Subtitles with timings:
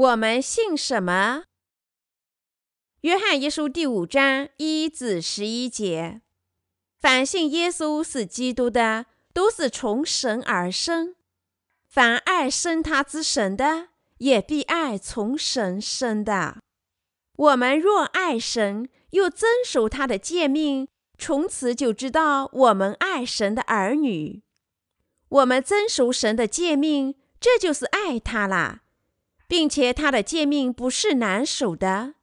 [0.00, 1.44] 我们信什么？
[3.02, 6.22] 约翰一书第五章一至十一节：
[6.98, 9.04] 凡信耶稣是基督的，
[9.34, 11.16] 都是从神而生；
[11.86, 16.62] 凡爱生他之神的，也必爱从神生的。
[17.36, 20.88] 我们若爱神，又遵守他的诫命，
[21.18, 24.42] 从此就知道我们爱神的儿女。
[25.28, 28.79] 我们遵守神的诫命，这就是爱他啦。
[29.50, 32.14] 并且他的诫命不是难守的，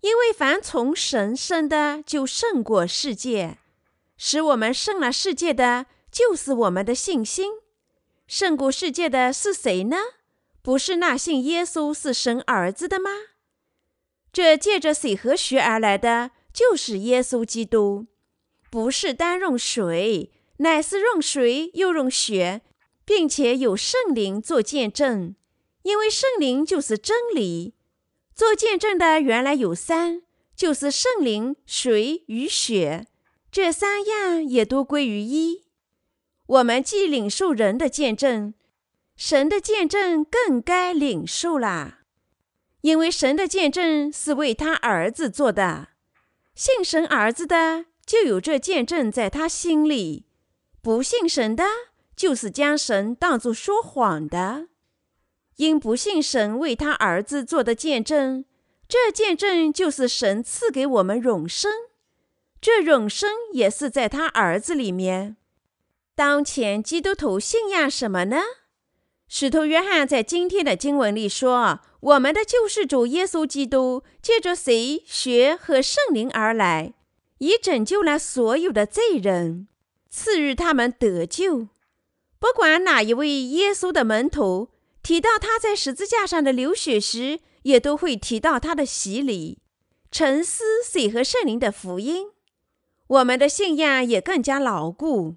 [0.00, 3.58] 因为凡从神生的就胜过世界，
[4.16, 7.52] 使我们胜了世界的就是我们的信心。
[8.26, 9.96] 胜过世界的是谁呢？
[10.60, 13.10] 不是那信耶稣是神儿子的吗？
[14.32, 18.06] 这借着水和血而来的就是耶稣基督，
[18.72, 22.62] 不是单用水，乃是用水又用血，
[23.04, 25.36] 并且有圣灵做见证。
[25.86, 27.72] 因为圣灵就是真理，
[28.34, 30.22] 做见证的原来有三，
[30.56, 33.06] 就是圣灵、水与血，
[33.52, 35.62] 这三样也都归于一。
[36.46, 38.54] 我们既领受人的见证，
[39.14, 42.00] 神的见证更该领受啦。
[42.80, 45.90] 因为神的见证是为他儿子做的，
[46.56, 50.24] 信神儿子的就有这见证在他心里；
[50.82, 51.64] 不信神的，
[52.16, 54.66] 就是将神当作说谎的。
[55.56, 58.44] 因不信神为他儿子做的见证，
[58.86, 61.72] 这见证就是神赐给我们永生。
[62.60, 65.36] 这永生也是在他儿子里面。
[66.14, 68.42] 当前基督徒信仰什么呢？
[69.28, 76.92] 使徒约翰在今天的经文里说：“我们的救世主耶稣基督借着谁血和圣灵而来，
[77.38, 79.68] 以拯救了所有的罪人，
[80.10, 81.68] 赐予他们得救。
[82.38, 84.68] 不管哪一位耶稣的门徒。”
[85.06, 89.60] 提到他在十字架上的流血时，也都会提到他的洗礼、
[90.10, 92.30] 沉思水和圣灵的福音。
[93.06, 95.36] 我们的信仰也更加牢固。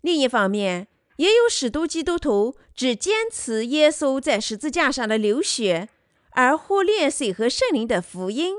[0.00, 0.88] 另一方面，
[1.18, 5.90] 也有许多基督徒只坚持耶稣在十字架上的流血，
[6.30, 8.54] 而忽略水和圣灵的福音。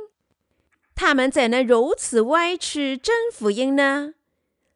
[0.94, 4.14] 他们怎能如此歪曲真福音呢？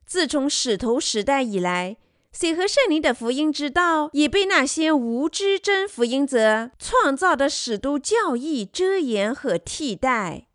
[0.03, 1.97] 自从使徒时代以来。
[2.33, 10.47] 水和圣灵的福音之道已被那些无知真福音者创造的使徒教义遮掩和替代，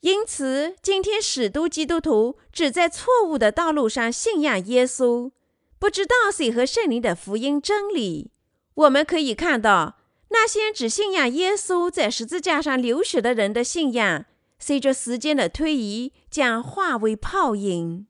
[0.00, 5.30] 因此今天使徒基督徒只在错误的道路上信仰耶稣，
[5.78, 8.30] 不知道水和圣灵的福音真理。
[8.72, 9.98] 我们可以看到，
[10.30, 14.24] 那些只信仰耶稣在十字架上流血的人的信仰，
[14.58, 18.06] 随着时间的推移将化为泡影。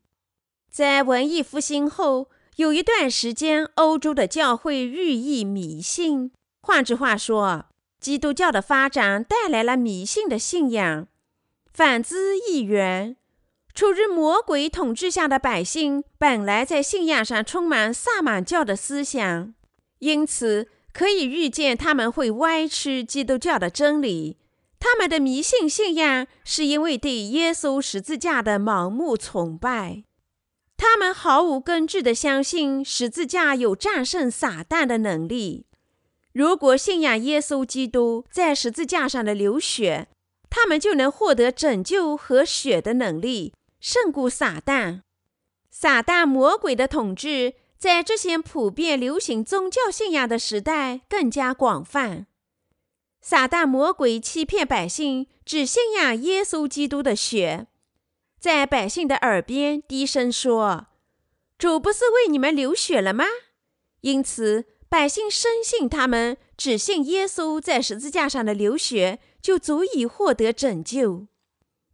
[0.71, 2.29] 在文艺复兴后。
[2.57, 6.31] 有一段时间，欧洲的教会日益迷信。
[6.59, 7.65] 换句话说，
[7.99, 11.07] 基督教的发展带来了迷信的信仰。
[11.71, 13.15] 反之亦然。
[13.75, 19.53] 处于魔鬼统治下的百姓，本来在信仰上充满萨满教的思想，
[19.99, 24.37] 因此可以预见他们会歪曲基督教的真理。
[24.79, 30.05] 他们的迷信信仰是因为对耶稣十字架的盲目崇拜。
[30.77, 35.65] 他们毫无根据地相信十字架有战胜撒旦的能力。
[36.31, 40.07] 如果信仰耶稣基督在十字架上的流血，
[40.49, 45.01] 他们就能获得拯救和血的能力，胜过撒旦。
[45.71, 52.27] 撒旦魔鬼的统治在这些普遍流行宗教信仰的时代更加广泛。
[53.19, 57.67] 撒旦魔鬼欺骗百姓，只信仰耶稣基督的血。
[58.39, 60.87] 在百姓的耳边低声说
[61.57, 63.25] ：“主不是为你们流血了吗？”
[64.01, 71.27] 因此，百姓深信他们只信耶稣在十字架上的流血，就足以获得拯救。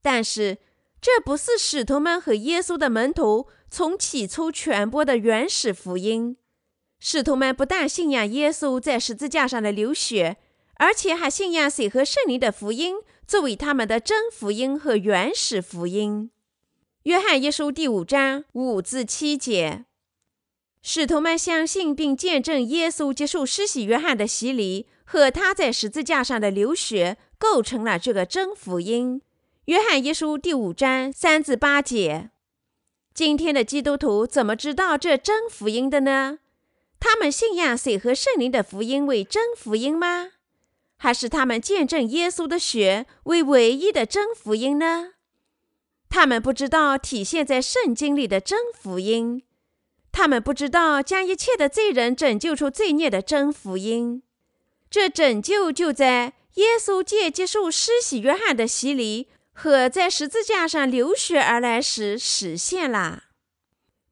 [0.01, 0.57] 但是，
[1.01, 6.37] 这不是使徒们和耶稣的门徒从起初传播的原始福音。
[6.99, 10.37] 使徒们不但信仰耶稣在十字架上的流血，
[10.75, 16.29] 而且还信仰水和圣灵的福音作为他们的真福音和原始福音。
[17.03, 19.83] 约翰一书第五章五至七节，
[20.81, 29.21] 使徒们相信并见证耶稣接受施洗约翰的洗礼和他在十字架上的流血，构成了这个真福音。
[29.65, 32.29] 约翰一书第五章三至八节。
[33.13, 36.39] 今天的基督徒怎么知道这真福音的呢？
[37.01, 40.29] 他们信仰水和圣灵的福音为真福音吗？
[40.95, 45.15] 还是他们见证耶稣的血为唯一的真福音呢？
[46.15, 49.41] 他们不知道体现在圣经里的真福音，
[50.11, 54.21] 他们不知道将一切的罪人拯救出罪孽的真福音。
[54.91, 63.23] 这拯救就在耶稣借接受施洗约翰的洗礼和在十字架上流血而来时实现了。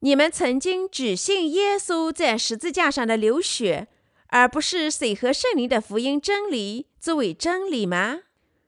[0.00, 3.86] 你们曾经只信耶稣在十字架上的流血，
[4.26, 8.22] 而不是水和圣灵的福音真理作为真理吗？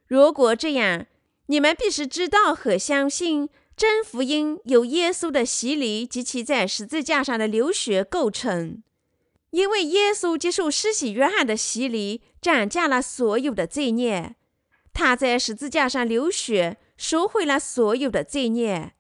[0.07, 1.07] 如果这样，
[1.46, 8.82] 你们必须知道和相信真福音由耶稣的洗礼及其在十字架上的流血构成。
[9.50, 14.37] 因为耶稣接受施洗约翰的洗礼，斩下了所有的罪孽，
[14.93, 18.93] 他在十字架上流血，赎回了所有的罪孽，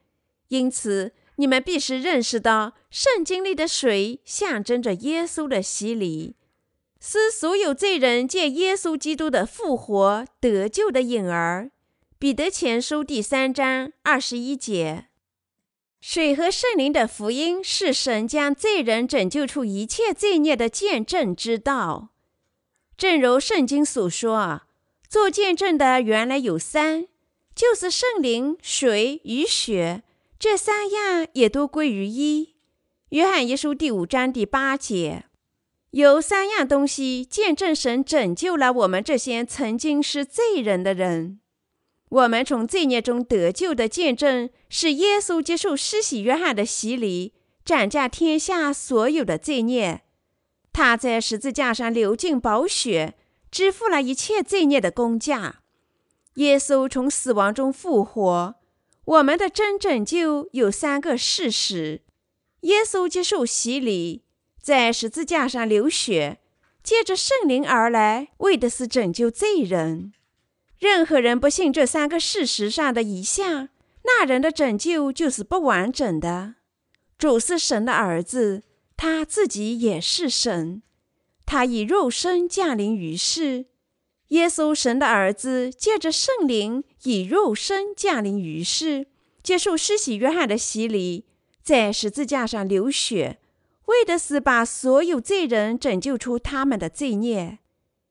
[0.48, 1.12] 因此。
[1.36, 6.36] 你们必须认识到，圣经里的水象征着耶稣的洗礼，
[7.00, 11.72] 是所有罪人借耶稣基督的复活得救的影儿。
[12.18, 15.08] 彼得前书第三章二十一节，
[16.00, 22.10] 水和圣灵的福音是神将罪人拯救出一切罪孽的见证之道。
[22.96, 24.62] 正如圣经所说，
[25.08, 27.08] 做见证的原来有三，
[27.54, 30.04] 就是圣灵、水与血。
[30.38, 32.54] 这三样也都归于一。
[33.10, 35.24] 约翰一书第五章第八节，
[35.90, 41.40] 有三样东西见证神拯救了我们这些曾经是罪人的人。
[42.14, 47.32] 我们从罪孽中得救的见证是耶稣接受施洗约翰的洗礼，
[47.64, 50.02] 斩下天下所有的罪孽。
[50.72, 53.14] 他在十字架上流尽宝血，
[53.50, 55.62] 支付了一切罪孽的工价。
[56.34, 58.54] 耶稣从死亡中复活。
[59.06, 62.02] 我们的真拯救有三个事实：
[62.60, 64.22] 耶稣接受洗礼，
[64.62, 66.38] 在十字架上流血，
[66.80, 70.12] 借着圣灵而来，为的是拯救罪人。
[70.84, 73.70] 任何人不信这三个事实上的一项，
[74.02, 76.56] 那人的拯救就是不完整的。
[77.16, 78.64] 主是神的儿子，
[78.94, 80.82] 他自己也是神，
[81.46, 83.64] 他以肉身降临于世。
[84.28, 89.06] 耶稣，神的儿子，借着圣灵以肉身降临于世，
[89.42, 91.24] 接受施洗约翰的洗礼，
[91.62, 93.38] 在十字架上流血，
[93.86, 97.60] 为的是把所有罪人拯救出他们的罪孽。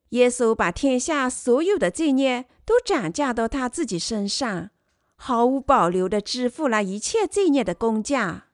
[0.08, 4.70] 耶稣把天下所有的罪孽都转嫁到他自己身上，
[5.16, 8.46] 毫无保留地支付了一切罪孽的工价。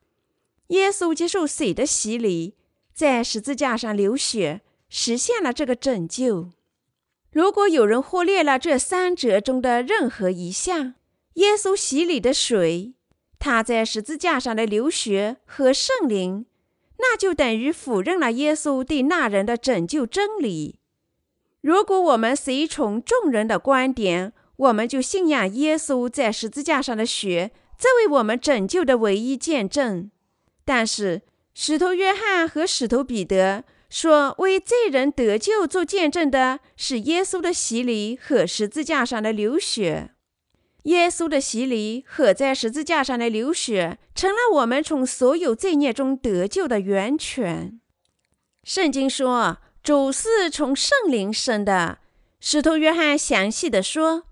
[0.69, 2.57] 耶稣接受水的洗礼，
[2.93, 6.51] 在十字架上流血，实现了这个拯救。
[7.31, 10.95] 如果有人忽略了这三者中的任何一项，
[11.35, 12.95] 耶稣洗礼的水，
[13.39, 16.47] 他在十字架上的流血和圣灵，
[16.99, 20.80] 那就等于否认了耶稣对那人的拯救真理。
[21.61, 30.11] 如果我们随从众人的观点，我们就信仰耶稣在十字架上的血作为我们拯救的唯一见证。
[30.65, 31.23] 但是，
[31.55, 33.65] 使徒约翰和使徒彼得。
[33.91, 40.13] 说为罪人得救做见证的是耶稣的洗礼和十字架上的流血。
[40.85, 47.81] 耶稣的洗礼和在十字架上的流血，成了我们从所有罪孽中得救的源泉。
[48.63, 51.99] 圣经说，主是从圣灵生的。
[52.41, 54.25] 使徒约翰详细的说，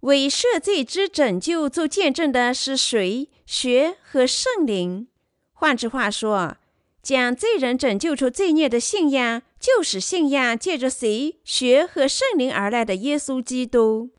[0.00, 5.08] 为赦罪之拯救做见证的是水、血和圣灵。
[5.52, 6.56] 换句话说。
[7.02, 14.10] 将罪人拯救出罪孽的信仰，就是信仰借着谁学和圣灵而来的耶稣基督。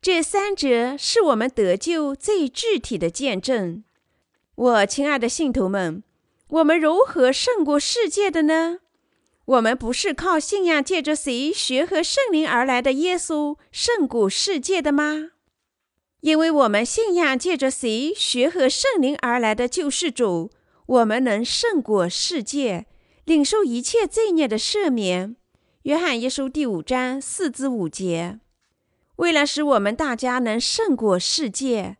[0.00, 3.84] 这三者是我们得救最具体的见证。
[4.54, 6.02] 我亲爱的信徒们，
[6.48, 8.78] 我们如何胜过世界的呢？
[9.50, 15.30] 我们不是靠信仰借着谁学和圣灵而来的耶稣胜过世界的吗？
[16.20, 20.50] 因为我们信仰借着谁学和圣灵而来的救世主。
[20.86, 22.86] 我们能胜过世界，
[23.24, 25.34] 领受一切罪孽的赦免。
[25.82, 28.38] 约翰一书第五章四至五节。
[29.16, 31.96] 为了使我们大家能胜过世界，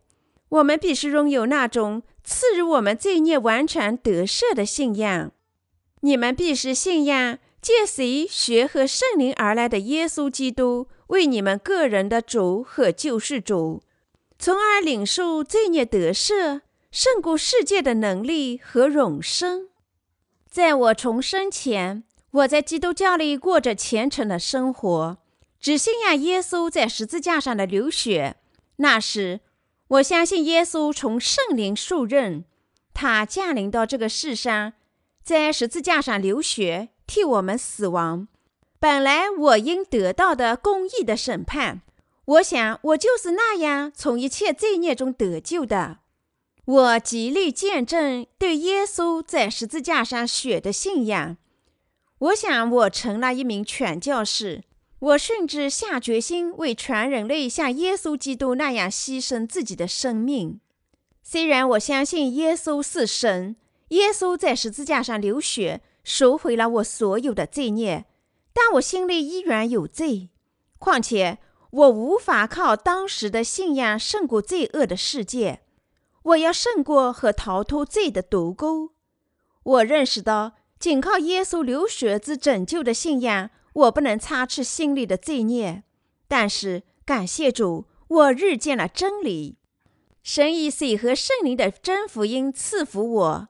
[0.47, 5.31] 我们必须拥有那种赐予我们罪孽完全得赦的信仰。
[6.01, 13.81] 你们必须信仰借谁学和圣灵而来的耶稣基督为你们个人的主和救世主，
[14.37, 16.61] 从而领受罪孽得赦。
[16.91, 19.69] 胜过世界的能力和永生。
[20.49, 25.17] 在我重生前，我在基督教里过着虔诚的生活，
[25.57, 28.35] 只信仰耶稣在十字架上的流血。
[28.75, 29.39] 那时，
[29.87, 32.43] 我相信耶稣从圣灵受任，
[32.93, 34.73] 他降临到这个世上，
[35.23, 38.27] 在十字架上流血，替我们死亡。
[38.79, 41.81] 本来我应得到的公义的审判，
[42.25, 45.99] 我想我就是那样从一切罪孽中得救的。
[46.65, 51.37] 我极力见证对耶稣在十字架上血的信仰。
[52.19, 54.63] 我想，我成了一名传教士，
[54.99, 60.59] 我甚至下决心为全人类像耶稣基督那样牺牲自己的生命。
[61.23, 63.55] 虽然我相信耶稣是神，
[63.91, 68.05] 耶稣在十字架上流血，赎回了我所有的罪孽，
[68.53, 70.29] 但我心里依然有罪。
[70.79, 71.39] 况且，
[71.71, 75.61] 我无法靠当时的信仰胜过罪恶的世界，
[76.23, 78.91] 我要胜过和逃脱罪的毒钩。
[79.63, 83.51] 我认识到，仅靠耶稣流血之拯救的信仰。
[83.73, 85.83] 我不能擦去心里的罪孽，
[86.27, 89.57] 但是感谢主，我日见了真理。
[90.23, 93.47] 神以水和圣灵的真福音赐福我。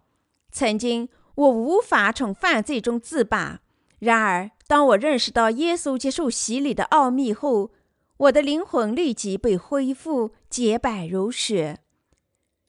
[0.51, 3.61] 曾经我无法从犯罪中自拔，
[3.99, 7.71] 然而当我认识到耶稣接受洗礼的奥秘后，
[8.17, 11.79] 我的灵魂立即被恢复洁白如雪，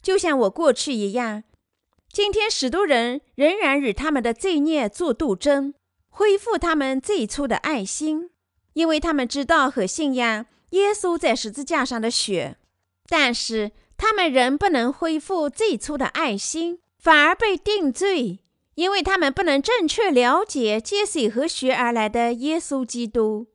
[0.00, 1.44] 就像我过去一样。
[2.10, 5.74] 今天，许多人仍然与他们的罪孽做斗争。
[6.14, 8.28] 恢复他们最初的爱心，
[8.74, 12.58] 因为他们知道和信仰耶稣在十字架上的血。
[13.08, 18.38] 但是他们仍不能恢复最初的爱心，反而被定罪，
[18.76, 23.48] 因为他们不能正确了解借水和学而来的耶稣基督。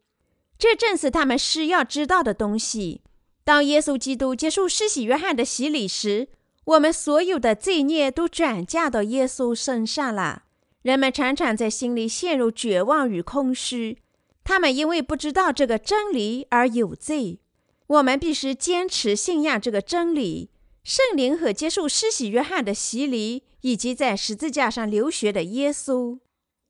[0.60, 3.04] 这正是他们需要知道的东西。
[3.46, 6.28] 当耶稣基督接受施洗约翰的洗礼时，
[6.66, 10.44] 我们所有的罪孽都转嫁到耶稣身上了。
[10.82, 14.00] 人们常常在心里陷入绝望与空虚，
[14.44, 17.40] 他们因为不知道这个真理而有罪。
[17.88, 20.50] 我们必须坚持信仰这个真理：
[20.88, 26.20] 圣灵和接受施洗约翰的洗礼，以及在十字架上流血的耶稣。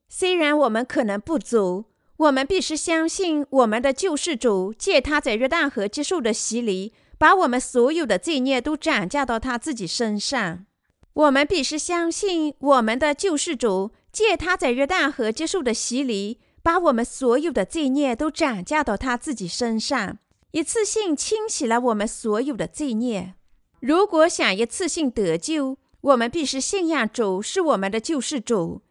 [0.09, 1.85] 虽然我们可能不足，
[2.17, 10.65] 我们必须相信我们的救世主借他在约旦河接受的洗礼，把我们所有的罪孽都转嫁到他自己身上。
[11.13, 13.91] 我们必须相信我们的救世主。
[14.11, 20.17] 借他在约旦河接受的洗礼，把我们所有的罪孽都转嫁到他自己身上，
[20.53, 23.35] 一次性清洗了我们所有的罪孽。
[23.79, 28.81] 如果想一次性得救，我们必须信仰主是我们的救世主。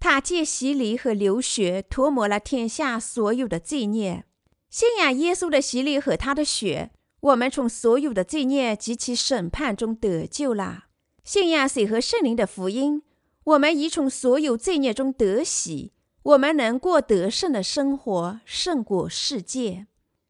[0.00, 4.24] 他借洗礼和流血涂抹了天下所有的罪孽。
[4.70, 6.90] 信仰耶稣的洗礼和他的血，
[7.20, 10.84] 我们从所有的罪孽及其审判中得救了。
[11.24, 13.02] 信仰水和圣灵的福音。
[13.44, 15.92] 我们已从所有罪孽中得喜，
[16.22, 19.86] 我们能过得胜的生活，胜过世界。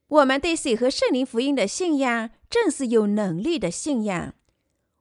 [0.07, 4.35] 我们对水和圣灵福音的信仰，正是有能力的信仰。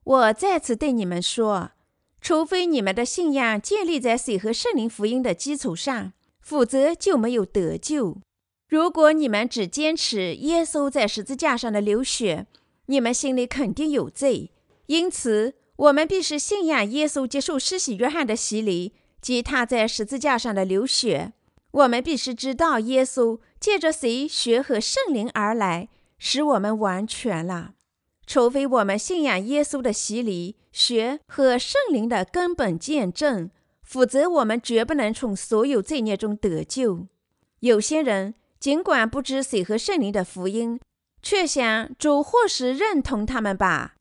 [0.04, 1.72] 我再次对你们说，
[2.20, 8.18] 除非你们的信仰建立在水和圣灵福音的基础上，否则就没有得救。
[8.68, 12.46] 如果你们只坚持耶稣在十字架上的流血，
[12.86, 14.50] 你们心里肯定有罪。
[14.86, 15.54] 因此。
[15.78, 21.34] 我们必须信仰耶稣接受施洗约翰的洗礼及他在十字架上的流血。
[21.70, 25.88] 我们必须知道耶稣借着谁血和圣灵而来，
[26.18, 27.74] 使我们完全了。
[28.26, 33.50] 除非我们信仰耶稣的洗礼、学和圣灵的根本见证，
[33.82, 37.06] 否则我们绝不能从所有罪孽中得救。
[37.60, 40.78] 有些人尽管不知水和圣灵的福音，
[41.22, 43.94] 却想主或是认同他们吧。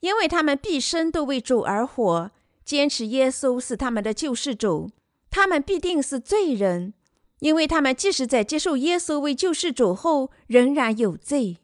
[0.00, 2.30] 因为他们毕生都为主而活，
[2.64, 4.90] 坚持耶稣是他们的救世主，
[5.30, 6.94] 他们必定是罪人，
[7.40, 11.58] 因为他们即使在接受耶稣为救世主后，仍然有罪。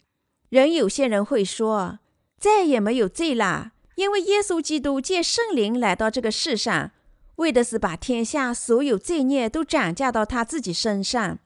[0.51, 1.99] 仍有些人会说，
[2.39, 6.91] 再也没有罪了，因为耶稣基督借圣灵来到这个世上，
[7.37, 11.39] 为的是把天下所有罪孽都转嫁到他自己身上。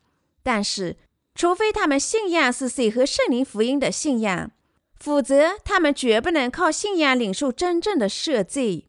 [0.43, 0.97] 但是，
[1.35, 4.51] 除非他们信仰是谁和圣灵福音的信仰。
[4.99, 8.89] 否则，他们绝不能靠信仰领受真正的赦罪。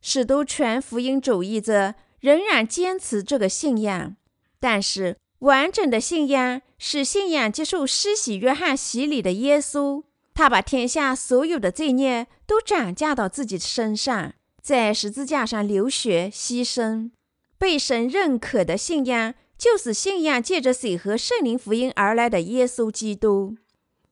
[0.00, 4.14] 使徒全福音主义者仍然坚持这个信仰，
[4.60, 10.04] 但是完整的信仰是信仰接受施洗约翰洗礼的耶稣，
[10.34, 17.10] 他把天下所有的罪孽都转嫁到自己身上，在十字架上流血牺牲。
[17.58, 23.56] 被神认可的信仰就是信仰借着水和圣灵福音而来的耶稣基督。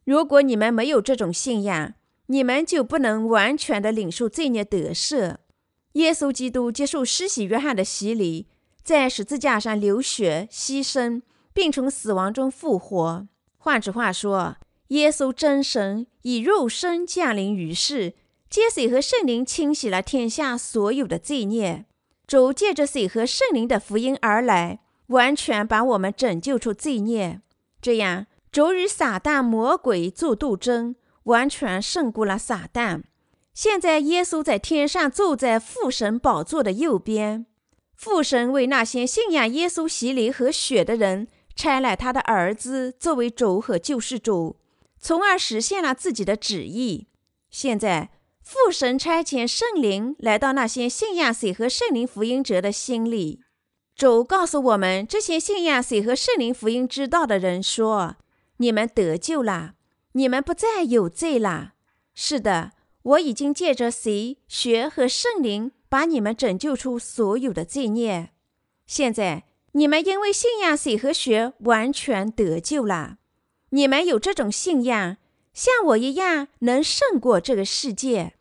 [0.05, 1.93] 如果你们没有这种信仰，
[2.29, 5.37] 你们就不能完全的领受罪孽得赦。
[5.93, 8.47] 耶稣基督接受施洗约翰的洗礼，
[8.83, 11.21] 在十字架上流血牺牲，
[11.55, 13.27] 并从死亡中复活。
[13.57, 14.57] 换句话说，
[14.89, 18.13] 耶稣真神以肉身降临于世，
[18.51, 21.87] 借水和圣灵清洗了天下所有的罪孽。
[22.27, 27.41] 主借着水和圣灵的福音而来，完全把我们拯救出罪孽。
[27.81, 28.27] 这样。
[28.53, 30.95] 主与撒旦魔鬼做斗争，
[31.25, 33.03] 完全胜过了撒旦。
[33.53, 37.47] 现在耶稣在天上坐在父神宝座的右边，
[37.97, 44.57] 父神为那些信仰耶稣洗礼和血的人差了他的儿子作为主和救世主，
[44.99, 47.09] 从而实现了自己的旨意。
[47.51, 48.11] 现在，
[48.43, 53.41] 父神差遣圣灵来到那些信仰谁和圣灵福音者的心里。
[53.95, 58.17] 主告诉我们，这些信仰谁和圣灵福音之道的人说
[58.59, 59.75] ：“你们得救了，
[60.13, 61.75] 你们不再有罪了。”
[62.13, 68.31] 是的，我已经借着谁学和圣灵，把你们拯救出所有的罪孽。
[68.87, 69.45] 现在，
[69.77, 73.19] 你们因为信仰水和血，完全得救了。
[73.71, 75.17] 你们有这种信仰。
[75.53, 78.35] 像我一样能胜过这个世界，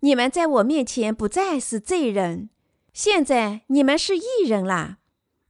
[0.00, 2.50] 你们在我面前不再是罪人，
[2.92, 4.98] 现在你们是义人啦。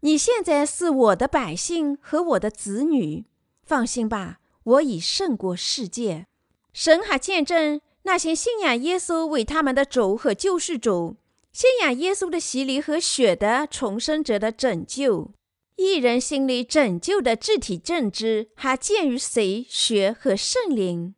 [0.03, 3.25] 你现在是我的百姓和我的子女，
[3.65, 6.27] 放心吧，我已胜过世界。
[6.73, 11.17] 神还见证那些信仰耶稣为他们的主和救世主，
[11.53, 15.33] 信仰耶稣的洗礼和血的重生者的拯救。
[15.77, 21.15] 一人心里拯救的肢体正知，还见于谁血和圣灵？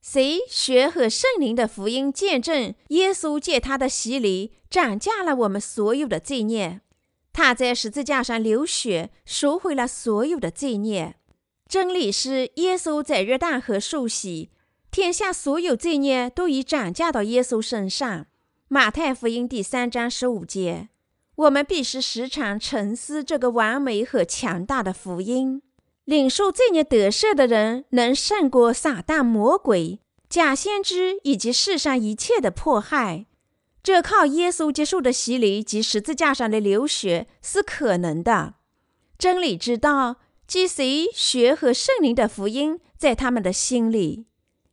[0.00, 2.74] 谁血和圣灵的福音见证？
[2.88, 6.80] 耶稣借他的洗礼涨价了我们所有的罪孽，
[7.34, 11.16] 他在十字架上流血赎回了所有的罪孽。
[11.68, 14.48] 真理是耶稣在约旦河受洗，
[14.90, 18.26] 天下所有罪孽都已涨价到耶稣身上。
[18.70, 20.90] 马太福音第三章十五节。
[21.36, 25.62] 我们必须时常沉思这个完美和强大的福音。
[26.04, 33.24] 领受罪孽得赦的人，能胜过撒旦、魔鬼、假先知以及世上一切的迫害。
[33.82, 38.56] 这靠耶稣接受的洗礼及十字架上的流血是可能的。
[39.16, 44.26] 真理之道即谁学和圣灵的福音，在他们的心里，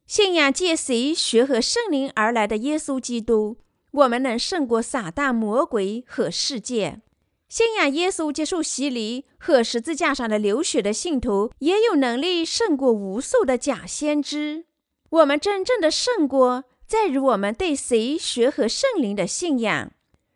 [0.06, 3.56] 信仰借谁学和圣灵而来的耶稣基督。
[3.96, 7.02] 我们能胜过撒旦、魔鬼和世界。
[7.48, 14.66] 信仰耶稣、接受洗礼和十字架上的流血的信徒，也有能力胜过无数的假先知。
[15.10, 19.92] 我们真正的胜过，在于我们对谁学和圣灵的信仰。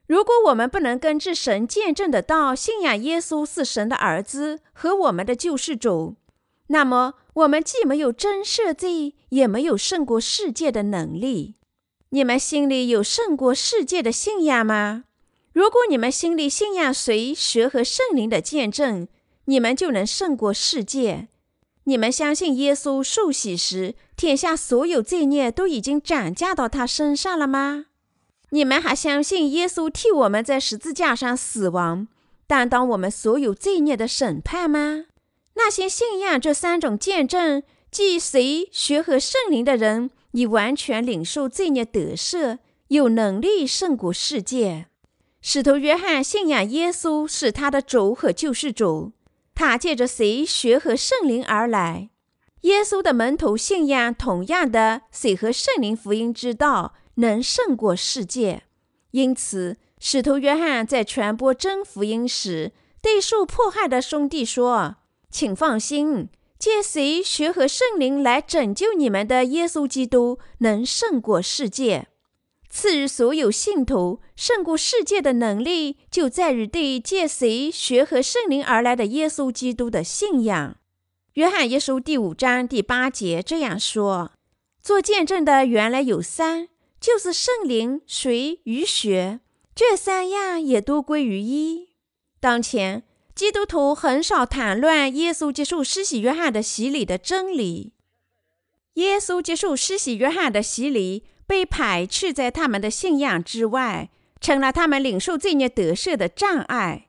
[0.08, 6.16] 如果我们不能根据神见证的道信仰耶稣是神的儿子和我们的救世主，
[6.68, 11.56] 那么我们既没有真赦罪，也没有胜过世界的能力。
[12.12, 15.04] 你们心里有胜过世界的信仰吗？
[15.54, 19.08] 如果你们心里信仰谁学和圣灵的见证，
[19.46, 21.28] 你们就能胜过世界。
[21.84, 27.86] 你们相信耶稣受洗时，天下所有罪孽都已经转嫁到他身上了吗？
[28.52, 32.08] 你们还相信耶稣替我们在十字架上死亡，
[32.48, 35.06] 担当我们所有罪孽的审判吗？
[35.54, 40.10] 那些信仰这三种见证，即谁学和圣灵的人。
[40.32, 44.88] 你完全领受罪孽得赦，有能力胜过世界。
[45.42, 49.14] 使徒约翰信仰耶稣是他的主和救世主，
[49.56, 52.10] 他借着谁学和圣灵而来。
[52.62, 58.64] 耶稣的门徒信仰同样的谁和圣灵福音之道，能胜过世界。
[59.12, 64.98] 因此，使徒约翰在传播真福音时，对受迫害的兄弟说
[65.32, 72.10] ：“请放心。”借谁学和圣灵来拯救你们的耶稣基督，能胜过世界。
[72.70, 80.76] 赐予所有信徒胜过世界的能力，就在于对借谁学和圣灵而来的耶稣基督的信仰。
[81.36, 84.34] 约翰一书第五章第八节这样说
[84.84, 86.68] ：“做见证的原来有三，
[87.00, 89.40] 就是圣灵、水与血，
[89.74, 91.92] 这三样也都归于一。
[92.42, 93.04] 当前。”
[93.40, 97.94] 基督徒很少谈论耶稣接受施洗约翰的洗礼的真理。
[98.96, 104.10] 耶稣接受施洗约翰的洗礼被排斥在他们的信仰之外，
[104.42, 107.08] 成了他们领受罪孽得赦的障碍。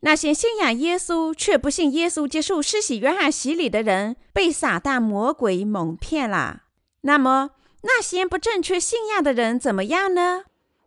[0.00, 6.64] 那些信仰耶稣却不信耶稣接受施洗约翰洗礼的人，被撒旦魔鬼蒙骗了。
[7.00, 7.52] 那么，
[7.84, 10.42] 那些不正确信仰的人怎么样呢？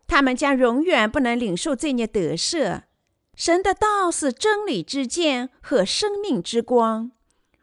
[0.05, 2.81] 他们将永远不能领受罪孽得赦。
[3.35, 7.11] 神的道是真理之剑和生命之光，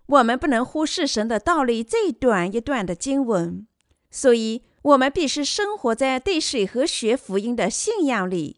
[0.06, 3.66] 我们不能忽视神的道里最短一段的经文，
[4.11, 8.56] 所以我们必须生活在对水和血福音的信仰里。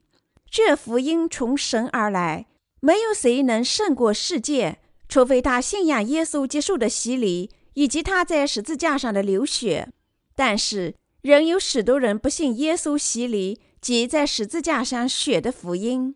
[0.50, 2.46] 这福音从神而来，
[2.80, 9.90] 没有谁能胜过世界，除非他信仰耶稣接受的洗礼以及他在十字架上的流血。
[10.34, 16.14] 但是，仍有许多人不信耶稣洗礼及在十字架上血的福音。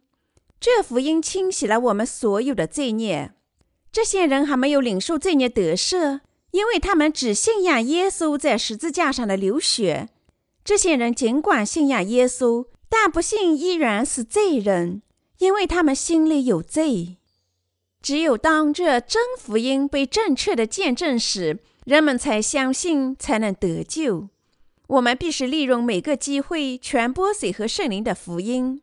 [0.59, 3.33] 这福音清洗了我们所有的罪孽。
[3.93, 10.09] 这些人还没有领受罪孽得赦，因为他们只信仰耶稣在十字架上的流血。
[10.65, 15.03] 这些人尽管信仰耶稣，但不信依然是罪人，
[15.39, 17.19] 因为他们心里有罪。
[18.03, 24.29] 只有当这真福音被正确的见证时，人们才相信，才能得救。
[24.89, 28.83] 我们必须利用每个机会传播水和圣灵的福音。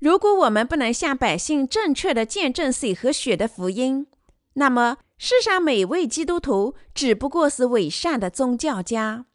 [0.00, 4.06] 如果我们不能向百姓正确的见证水和血的福音，
[4.54, 9.26] 那么世上每位基督徒只不过是伪善的宗教家。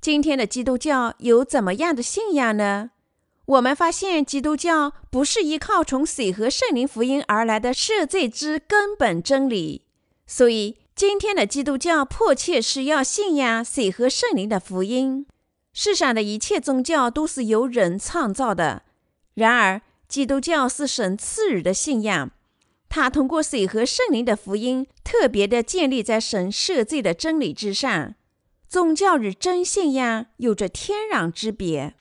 [0.00, 2.90] 今天的基督教有怎么样的信仰呢？
[3.46, 9.86] 我们发现，基督教不是依靠从水和圣灵福音而来的赦罪之根本真理。
[10.26, 15.26] 所以，今天的基督教迫切是要信仰水和圣灵的福音。
[15.72, 18.82] 世上的一切宗教都是由人创造的，
[19.34, 22.32] 然而基督教是神赐予的信仰。
[22.88, 28.16] 它通过水和圣灵的福音，特别的建立在神赦罪的真理之上。
[28.68, 31.94] 宗教与真信仰有着天壤之别，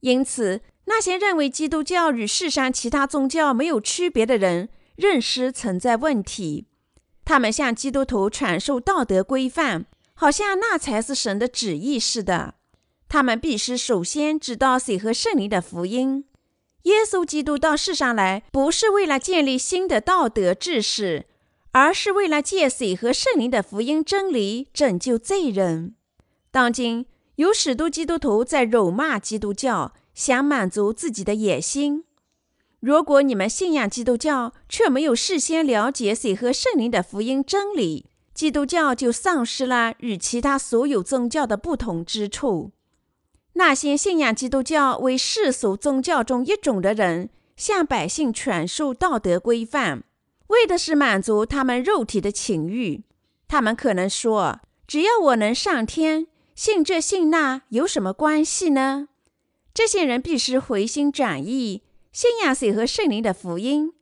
[0.00, 6.66] 因此那些认为基督教与世上其他宗教没有区别的人，认识存在问题。
[7.24, 12.54] 他们向基督徒传授道德规范，好像那才是神的旨意似的。
[13.08, 16.24] 他们必须首先知道水和圣灵的福音。
[16.82, 21.26] 耶稣基督到世上来，不是为了建立新的道德制式，
[21.70, 25.94] 而是为了借水和圣灵的福音真理拯救罪人。
[26.50, 32.04] 当今有许多基督徒在辱骂基督教，想满足自己的野心。
[32.80, 42.72] 如果你们信仰基督教，却没有事先了解水和圣灵的福音真理，基督教就丧失了与其他所有宗教的不同之处。
[43.54, 50.04] 那些信仰基督教为世俗宗教中一种的人，向百姓传授道德规范，
[50.48, 53.04] 为的是满足他们肉体的情欲。
[53.46, 59.08] 他们可能说：“只要我能上天，信这信那有什么关系呢？”
[59.74, 63.92] 这些人必须回心转意，信仰水和圣灵的福音，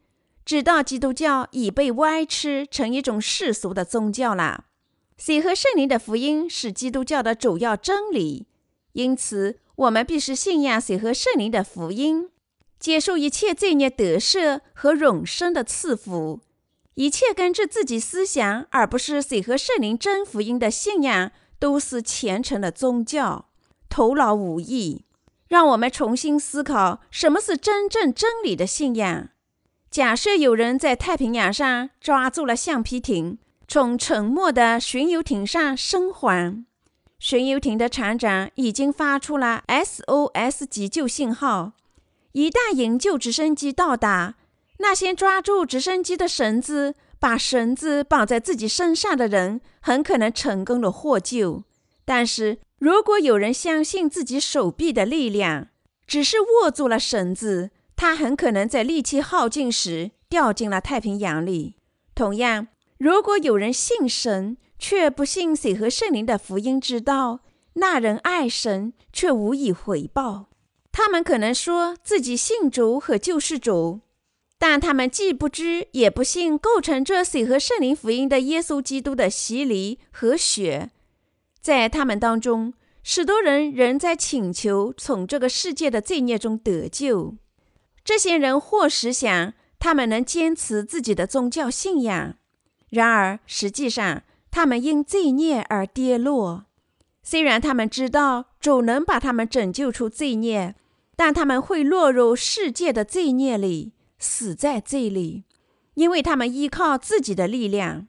[0.44, 4.66] 知道基督教已被歪曲成一种世俗的宗教了。
[5.16, 8.46] 水和圣灵的福音是基督教的主要真理。
[8.92, 12.29] 因此，我们必须信仰水和圣灵的福音，
[12.79, 16.40] 接受一切罪孽得赦和永生的赐福。
[16.94, 23.46] 一切根据自己思想而不是水和圣灵真福音的信仰，都是虔诚的宗教，
[23.88, 25.05] 徒劳无益。
[25.48, 29.31] 让我们重新思考什么是真正真理的信仰。
[29.90, 36.64] 假设有人在太平洋上抓住了橡皮艇，从沉没的巡游艇上生还。
[37.20, 41.72] 巡游艇的船长已经发出了 SOS 急救信号。
[42.33, 44.37] 一旦营救直升机到达，
[44.78, 51.64] 那些抓住直升机的绳子、把绳子绑在自己身上的人，很可能成功的获救。
[52.06, 55.68] 但是如果有人相信自己手臂的力量，
[56.06, 61.76] 只是握住了绳子，他很可能在力气耗尽时掉进了太平洋里。
[62.14, 67.40] 同样，如果有人信神，却不信水和圣灵的福音之道，
[67.74, 70.46] 那人爱神却无以回报。
[70.90, 74.00] 他们可能说自己信主和救世主，
[74.58, 80.90] 但他们既不知也不信构成这水和圣灵福音的耶稣基督的洗礼和血。
[81.60, 87.36] 在他们当中，许多人仍在请求从这个世界的罪孽中得救。
[88.02, 92.34] 这些人或许想他们能坚持自己的宗教信仰，
[92.88, 94.22] 然而实际上。
[94.50, 96.66] 他们因罪孽而跌落，
[97.22, 100.74] 虽然他们知道主能把他们拯救出罪孽，
[101.16, 105.44] 但他们会落入世界的罪孽里，死在罪里，
[105.94, 108.08] 因为他们依靠自己的力量。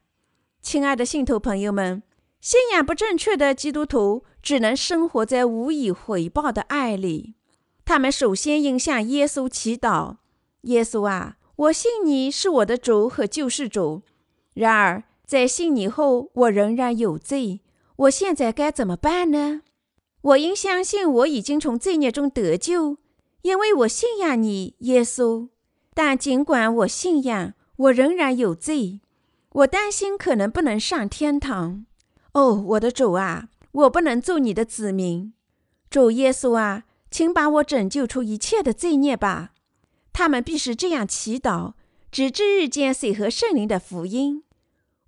[0.61, 2.01] 亲爱的信徒朋友们，
[2.39, 7.35] 信仰不正确的基督徒只能生活在无以回报的爱里。
[7.85, 10.17] 他们首先应向耶稣祈祷
[10.61, 14.03] ：“耶稣啊，我信你是我的主和救世主。”
[14.53, 17.61] 然而，在信你后，我仍然有罪。
[17.95, 19.61] 我现在该怎么办呢？
[20.23, 22.97] 我应相信我已经从罪孽中得救，
[23.43, 25.47] 因为我信仰你，耶稣。
[25.93, 28.99] 但尽管我信仰，我仍然有罪。
[29.53, 31.85] 我担心可能不能上天堂。
[32.33, 35.31] 哦，我的主啊，我不能做你的子民。
[35.89, 39.51] 主耶稣啊，请把我拯救出一切的罪孽吧。
[40.11, 41.75] 他们必是这样祈祷，
[42.11, 44.43] 直至日见水和圣灵的福音。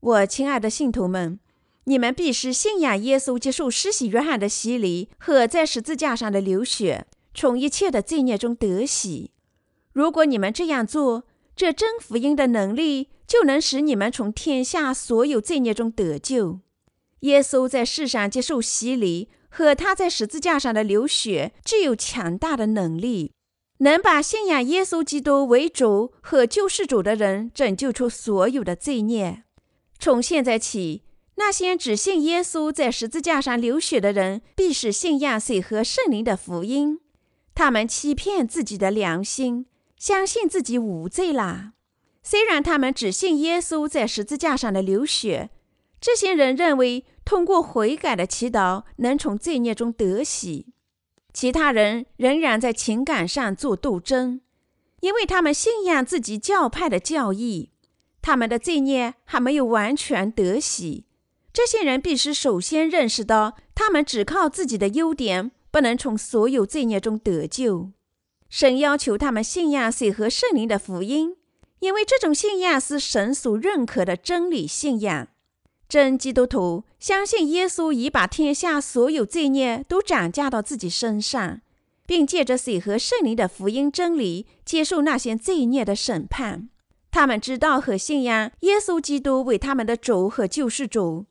[0.03, 1.39] 我亲爱的信徒们，
[1.85, 9.31] 你们必须信仰耶稣，接受施洗约翰的洗礼和在十字架上的流血，从一切的罪孽中得洗。
[9.93, 11.23] 如果你们这样做，
[11.55, 16.59] 这真福音的能力就能使你们从天下所有罪孽中得救。
[17.21, 23.31] 耶稣在世上接受洗礼和他在十字架上的流血具有强大的能力，
[23.77, 29.42] 能把信仰耶稣基督为主和救世主的人拯救出所有的罪孽。
[30.03, 31.03] 从现在起，
[31.35, 36.99] 那些只信耶稣在十字架上流血的人，必是信仰水和圣灵的福音。
[37.55, 39.65] 他们欺骗自己的良心，
[39.97, 41.71] 相信自己无罪啦。
[42.21, 45.51] 虽然他们只信耶稣在十字架上的流血，
[46.01, 50.73] 这些人认为通过悔改的祈祷能从罪孽中得喜。
[51.31, 54.41] 其他人仍然在情感上做斗争，
[54.99, 57.69] 因为他们信仰自己教派的教义，
[58.23, 61.05] 他们的罪孽还没有完全得洗。
[61.51, 67.91] 这些人必须首先认识到，他们只靠自己的优点不能从所有罪孽中得救。
[68.49, 71.35] 神要求他们信仰水和圣灵的福音，
[71.79, 75.27] 因为这种信仰是神所认可的真理信仰。
[75.89, 81.61] 真基督徒相信耶稣已把天下所有罪孽都转嫁到自己身上，
[82.07, 86.69] 并借着水和圣灵的福音真理接受那些罪孽的审判。
[87.13, 91.27] 他们知道和信仰耶稣基督为他们的主和救世主。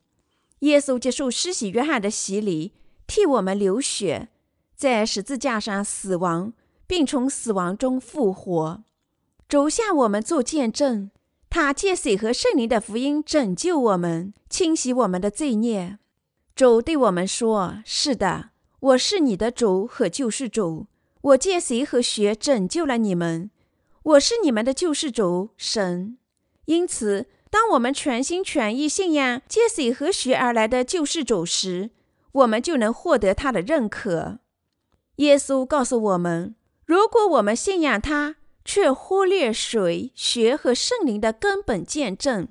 [0.61, 2.73] 耶稣接受施洗约翰的洗礼，
[3.09, 4.29] 替我们流血，
[4.77, 6.53] 在十字架上死亡，
[6.87, 8.85] 并从死亡中复活，
[9.49, 11.11] 主向我们做见证。
[11.51, 15.99] 他借水和圣灵的福音拯救我们，清洗我们的罪孽。
[16.55, 20.87] 主对我们说：“是的，我是你的主和救世主。
[21.23, 23.51] 我借水和血拯救了你们。
[24.05, 26.19] 我是你们的救世主神。
[26.65, 31.91] 因此，当我们全心全意信仰借水和血而来的救世主时，
[32.33, 34.39] 我们就能获得他的认可。
[35.17, 42.49] 耶稣告诉我们：如果我们信仰他，却忽略水、血和圣灵的根本见证，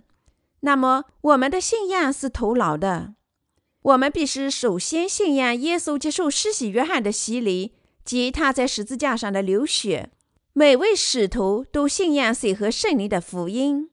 [0.61, 3.15] 那么我们的信仰是徒劳的。
[3.81, 7.73] 我们必须首先信仰耶稣接受施洗约翰的洗礼
[8.05, 10.11] 及他在十字架上的流血。
[10.53, 13.89] 每位使徒都信仰水和圣灵的福音。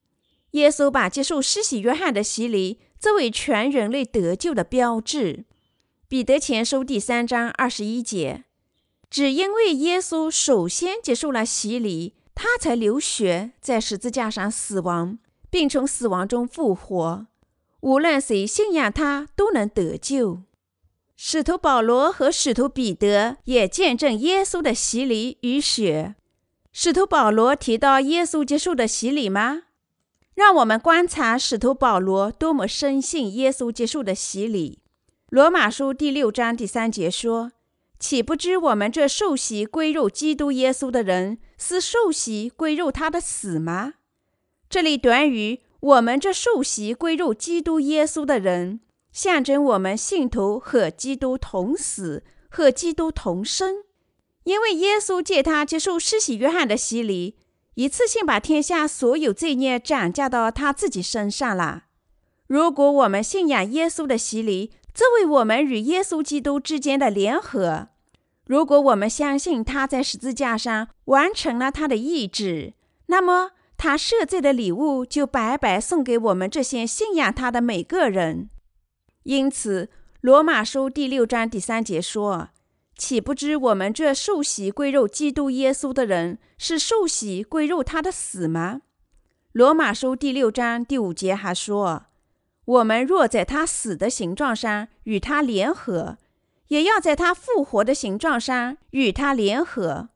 [0.53, 5.44] 耶稣把接受施洗约翰的洗礼作为全人类得救的标志。
[6.09, 8.44] 彼得前书第三章二十一节。
[9.09, 15.18] 只因为耶稣首先接受了洗礼，他才流血在十字架上死亡，
[15.49, 17.27] 并从死亡中复活。
[17.81, 20.40] 无论谁信仰他，都能得救。
[21.16, 26.16] 使徒保罗和使徒彼得也见证耶稣的洗礼与血。
[26.72, 29.62] 使徒保罗提到耶稣接受的洗礼吗？
[30.35, 34.81] 让我们观察使徒保罗多么深信耶稣接受的洗礼。
[35.31, 37.52] 罗马书第六章第三节说。
[37.98, 43.94] 岂不知我们这受洗归入基督耶稣的人，是受洗归入他的死吗？
[44.70, 48.78] 这里短语“我们这受洗归入基督耶稣的人”，
[49.11, 53.78] 象征我们信徒和基督同死，和基督同生。
[54.49, 57.37] 因为耶稣借他接受施洗约翰的洗礼，
[57.75, 61.85] 一次性把天下所有罪孽转嫁到他自己身上了。
[62.47, 67.89] 如果我们信仰耶稣的洗礼，这为我们与耶稣基督之间的联合。
[68.47, 72.73] 如果我们相信他在十字架上完成了他的意志，
[73.09, 78.49] 那么他设罪的礼物就白白送给我们这些信仰他的每个人。
[79.25, 79.91] 因此，
[80.23, 82.49] 罗马书第六章第三节说
[82.99, 88.83] ：“岂不知我们这受洗归入基督耶稣的人，是受洗归入他的死吗？”
[89.53, 92.05] 罗马书第六章第五节还说。
[92.65, 96.19] 我们若在他死的形状上与他联合，
[96.67, 100.11] 也要在他复活的形状上与他联合。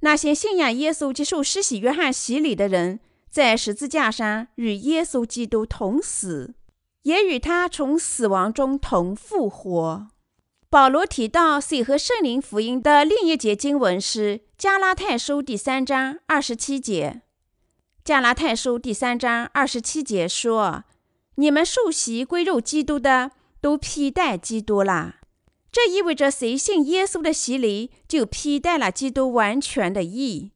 [0.00, 6.54] 那些信仰耶稣、接受施洗约翰洗礼的人，在十字架上与耶稣基督同死，
[7.02, 10.06] 也与他从死亡中同复活。
[10.72, 17.20] 保罗提到水和圣灵福音的另一节经文是《加拉太书》第三章二十七节。
[18.02, 20.84] 《加拉太书》第三章二十七节说。
[21.34, 25.16] 你们受洗归入基督的，都披戴基督了。
[25.70, 30.52] 这意味着谁信耶稣的洗礼，就披戴了基督完全的义。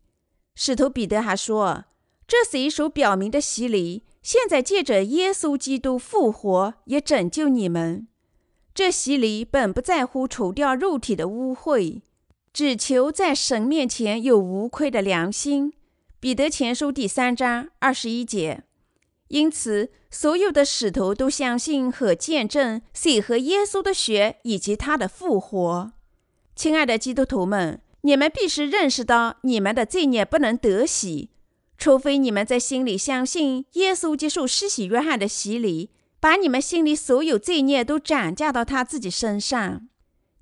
[0.54, 1.84] 使徒彼得还说
[2.26, 8.08] ：“这谁所表明的洗礼，现在借着耶稣基督复活，也拯救你们。
[8.76, 12.02] 这洗礼本不在乎除掉肉体的污秽，
[12.52, 15.72] 只求在神面前有无愧的良心。”
[16.20, 18.64] 彼得前书第三章二十一节。
[19.28, 25.92] 因此，所有的使徒都相信和见证水和耶稣的血以及他的复活。
[26.54, 31.30] 亲爱的基督徒们，你们必须认识到，你们的罪孽不能得洗，
[31.78, 35.88] 除非你们在心里相信耶稣接受施洗约翰的洗礼，
[36.26, 39.86] 把你们心里所有罪孽都转嫁到他自己身上。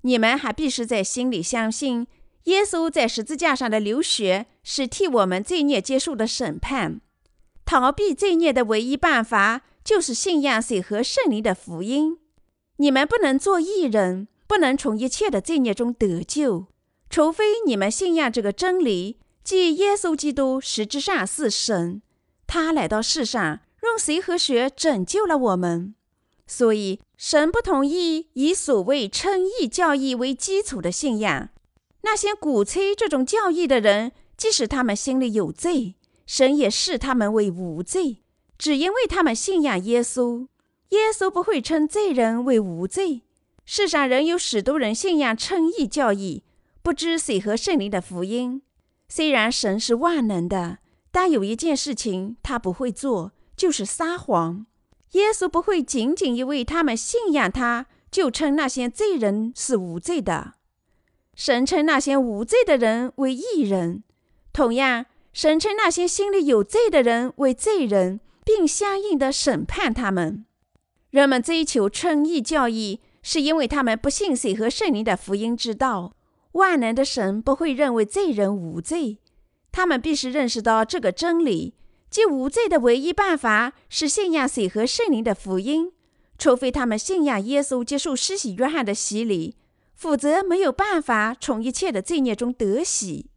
[0.01, 2.07] 你们还必须在心里相信
[2.45, 7.01] 耶稣在十字架上的流血是替我们罪孽结束的审判。
[7.65, 12.17] 逃避罪孽的唯一办法就是信仰水和圣灵的福音。
[12.77, 16.65] 你们不能做义人，不能从一切的罪孽中得救，
[17.11, 22.01] 除非你们信仰这个真理，即耶稣基督实质上是神，
[22.47, 25.95] 他来到世上用水和血拯救了我们。
[26.47, 31.49] 所以，神不同意以所谓称义教义为基础的信仰。
[32.01, 35.95] 那些鼓吹这种教义的人，即使他们心里有罪，
[36.27, 38.21] 神也视他们为无罪，
[38.59, 40.47] 只因为他们信仰耶稣。
[40.89, 43.23] 耶稣不会称罪人为无罪。
[43.65, 46.43] 世上仍有许多人信仰称义教义，
[46.83, 48.61] 不知水和圣灵的福音。
[49.09, 50.77] 虽然神是万能的，
[51.11, 54.65] 但有一件事情他不会做，就是撒谎。
[55.11, 60.53] 耶稣不会仅仅因为他们信仰他，就称那些罪人是无罪的。
[61.35, 64.03] 神称那些无罪的人为义人，
[64.53, 70.45] 同样，神称那些心里有罪的人为罪人，并相应的审判他们。
[71.09, 76.13] 人们追求称义教义，是因为他们不信水和圣灵的福音之道。
[76.53, 79.19] 万能的神不会认为罪人无罪，
[79.73, 81.73] 他们必须认识到这个真理：
[82.15, 85.91] 即无罪的唯一办法是信仰水和圣灵的福音，
[86.37, 89.57] 除非他们信仰耶稣接受施洗约翰的洗礼。
[89.93, 93.29] 否则没有办法从一切的罪孽中得喜。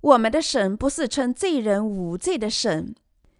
[0.00, 2.94] 我们的神不是称罪人无罪的神。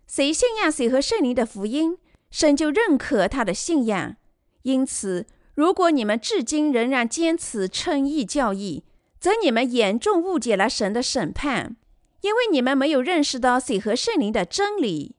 [0.09, 1.97] 谁信仰谁和圣灵的福音，
[2.33, 4.17] 神就认可他的信仰。
[4.63, 5.25] 因此，
[5.55, 8.83] 如果你们至今仍然坚持称义教义，
[9.21, 11.77] 则你们严重误解了神的审判，
[12.23, 15.17] 因为你们没有认识到水和圣灵的真理。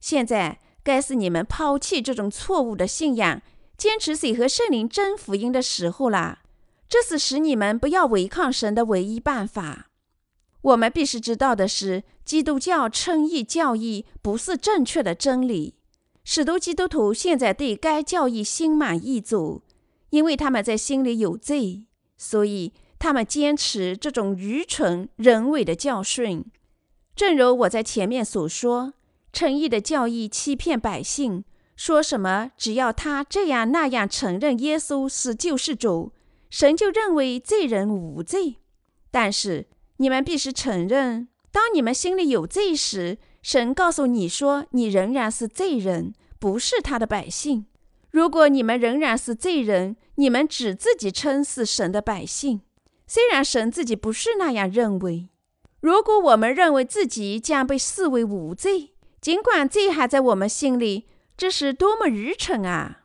[0.00, 3.40] 现在该是你们抛弃这种错误的信仰，
[3.76, 6.40] 坚持水和圣灵真福音的时候了。
[6.88, 9.90] 这是使你们不要违抗神的唯一办法。
[10.60, 15.74] 我们必须知道的是，基督教称义教义不是正确的真理。
[16.22, 19.62] 许多基督徒现在对该教义心满意足，
[20.10, 22.72] 因为他们在心里有罪，所以
[23.04, 26.42] 他们坚持这种愚蠢人为的教训。
[27.14, 28.94] 正如我在前面所说，
[29.30, 31.44] 诚意的教义欺骗百姓，
[31.76, 36.12] 说什么只要他这样那样承认耶稣是救世主。
[36.48, 38.56] 神就认为罪人无罪，
[39.10, 39.66] 但是
[39.98, 47.66] 你们必须承认，当你们心里有罪时，神告诉你说，你仍然是罪人，不是他的百姓。
[48.10, 52.62] 如果你们仍然是罪人，你们只自己称是神的百姓，
[53.06, 55.28] 虽然神自己不是那样认为。
[55.80, 63.02] 如果我们认为自己将被视为无罪，尽管罪还在我们心里，这是多么愚蠢啊！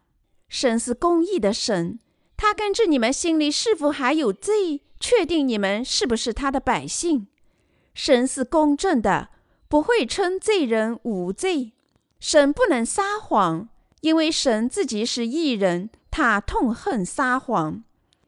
[0.47, 1.99] 神是公义的神。
[2.37, 7.27] 他根据你们心里是否还有罪，确定你们是不是他的百姓。
[7.93, 9.29] 神是公正的，
[9.67, 11.73] 不会称罪人无罪。
[12.19, 13.67] 神不能撒谎，
[13.99, 17.83] 因为神自己是义人，他痛恨撒谎。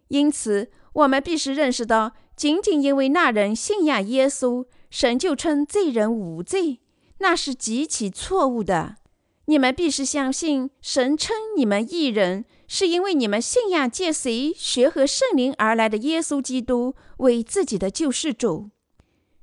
[0.10, 6.80] 因此，我们必须认识到，仅仅因为那人信仰耶稣，神就称罪人无罪，
[7.20, 8.98] 那是极其错误的。
[9.46, 12.46] 你们必须相信，神称你们义人。
[12.68, 18.70] 是因为你们信仰借谁学和圣灵而来的耶稣基督为自己的救世主。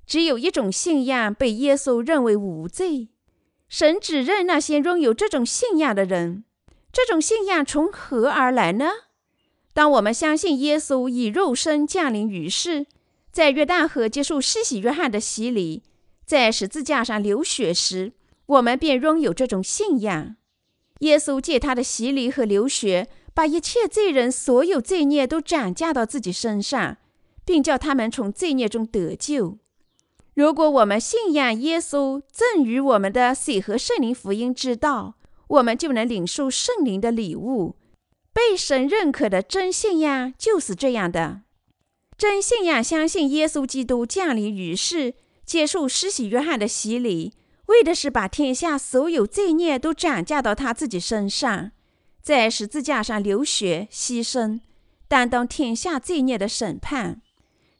[0.06, 3.08] 只有一种信仰被耶稣认为无罪，
[3.68, 6.44] 神只认那些拥有这种信仰的人。
[6.90, 8.86] 这种信仰从何而来呢？
[9.72, 12.86] 当我们相信耶稣以肉身降临于世，
[13.30, 15.82] 在约旦河接受施洗约翰的洗礼，
[16.24, 18.12] 在十字架上流血时，
[18.46, 20.36] 我们便拥有这种信仰。
[21.00, 26.96] 耶稣借他的洗礼和流血，把一切罪人所有罪孽都转嫁到自己身上，
[27.44, 29.58] 并叫他们从罪孽中得救。
[30.34, 35.14] 如果我们信仰耶稣赠予我们的水和圣灵福音之道，
[35.46, 37.76] 我们就能领受圣灵的礼物。
[38.38, 41.40] 被神认可的真信仰就是这样的。
[42.16, 45.14] 真信仰相信耶稣基督降临于世，
[45.44, 47.32] 接受施洗约翰的洗礼。
[47.66, 51.72] 为的是把天下所有罪孽都转嫁到他自己身上，
[52.22, 54.60] 在十字架上流血牺牲，
[55.08, 57.20] 担当天下罪孽的审判。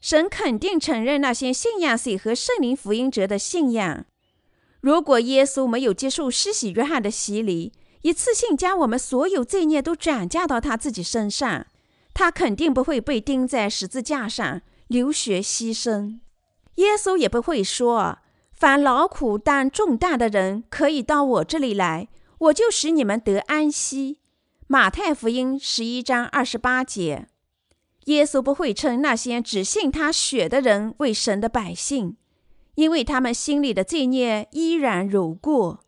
[0.01, 4.05] 神肯定承认那些信仰水和圣灵福音者的信仰。
[4.81, 7.71] 如果耶稣没有接受施洗约翰的洗礼，
[8.01, 11.65] 一次性将我们所有罪孽都转嫁到他自己身上，
[12.13, 16.19] 他肯定不会被钉在十字架上流血牺牲。
[16.75, 18.19] 耶稣也不会说。
[18.51, 24.19] 凡劳苦担重担的人，可以到我这里来，我就使你们得安息。
[24.67, 27.27] 马太福音十一章二十八节。
[28.05, 32.17] 耶稣不会称那些只信他血的人为神的百姓，
[32.75, 35.85] 因为他们心里的罪孽依然如过。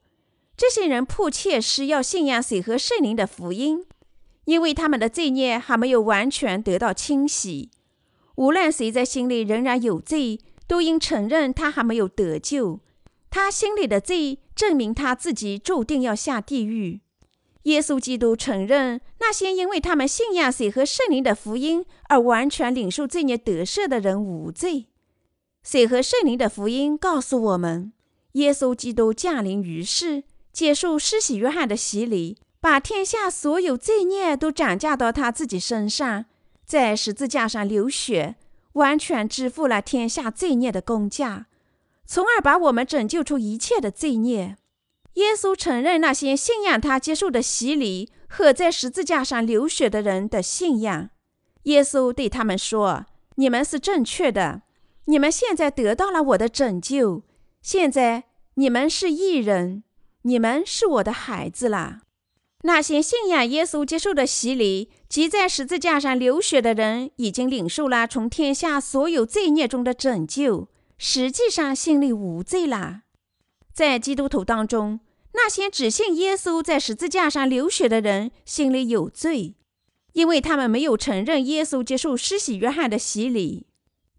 [0.61, 3.83] 这些人迫切是要信仰水和圣灵的福音，
[4.45, 7.71] 因为他们的罪孽还没有完全得到清洗。
[8.35, 12.79] 无论谁在心里仍然有罪，都应承认他还没有得救。
[13.31, 17.01] 他心里的罪证明他自己注定要下地狱。
[17.63, 24.85] 耶稣基督承认，那些因为他们信仰水和圣灵的福音而完全领受罪孽得赦的人无罪。
[25.63, 27.91] 水和圣灵的福音告诉我们，
[28.33, 36.25] 耶稣基督降临于世，接受施洗约翰的洗礼，把天下所有罪孽都转嫁到他自己身上，
[36.65, 38.35] 在十字架上流血，
[38.73, 41.47] 完全支付了天下罪孽的公价，
[42.05, 44.57] 从而把我们拯救出一切的罪孽。
[45.15, 51.09] 耶稣承认那些信仰他接受的洗礼和在十字架上流血的人的信仰。
[51.63, 54.61] 耶稣对他们说：“你们是正确的，
[55.05, 57.23] 你们现在得到了我的拯救，
[57.61, 58.23] 现在
[58.55, 59.83] 你们是义人，
[60.23, 62.01] 你们是我的孩子啦。”
[62.63, 70.67] 那些信仰耶稣接受的洗礼及在十字架上流血的人，已经领受了从天下所有罪孽中的拯救，
[70.97, 73.01] 实际上心里无罪啦。
[73.73, 74.99] 在基督徒当中，
[75.33, 79.55] 那些只信耶稣在十字架上流血的人心里有罪，
[80.13, 83.65] 因为他们没有承认耶稣接受施洗约翰的洗礼。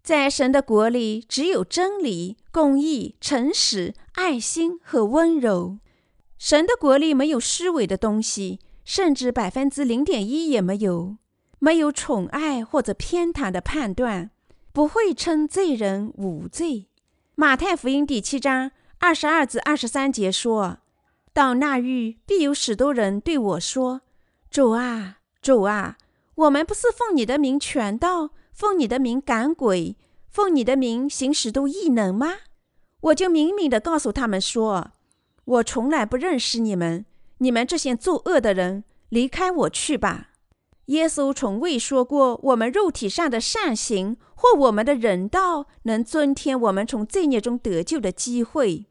[0.03, 5.77] 在神的国里，只有真理、公义、诚实、爱心和温柔。
[6.43, 11.15] 神的国里没有虚伪的东西，甚至百分之零点一也没有。
[11.59, 14.29] 没有宠爱或者偏袒的判断，
[14.73, 16.89] 不会称罪人无罪。
[17.35, 18.71] 马太福音第七章。
[18.99, 20.79] 二十二至二十三节说
[21.33, 24.01] ：“到那日，必有许多人对我说
[24.51, 25.97] ：‘主啊，主啊，
[26.35, 29.95] 我们不是奉你的名传道，奉你的名赶鬼，
[30.29, 32.33] 奉你的名行使都异能吗？’
[32.99, 34.91] 我就明明的告诉他们说
[35.45, 37.05] ：‘我从来不认识你们，
[37.39, 40.29] 你们这些作恶的人，离开我去吧。’
[40.87, 48.87] 耶稣从未说过我们肉体上的善行或我们的人道能增添我们从罪孽中得救的机会。”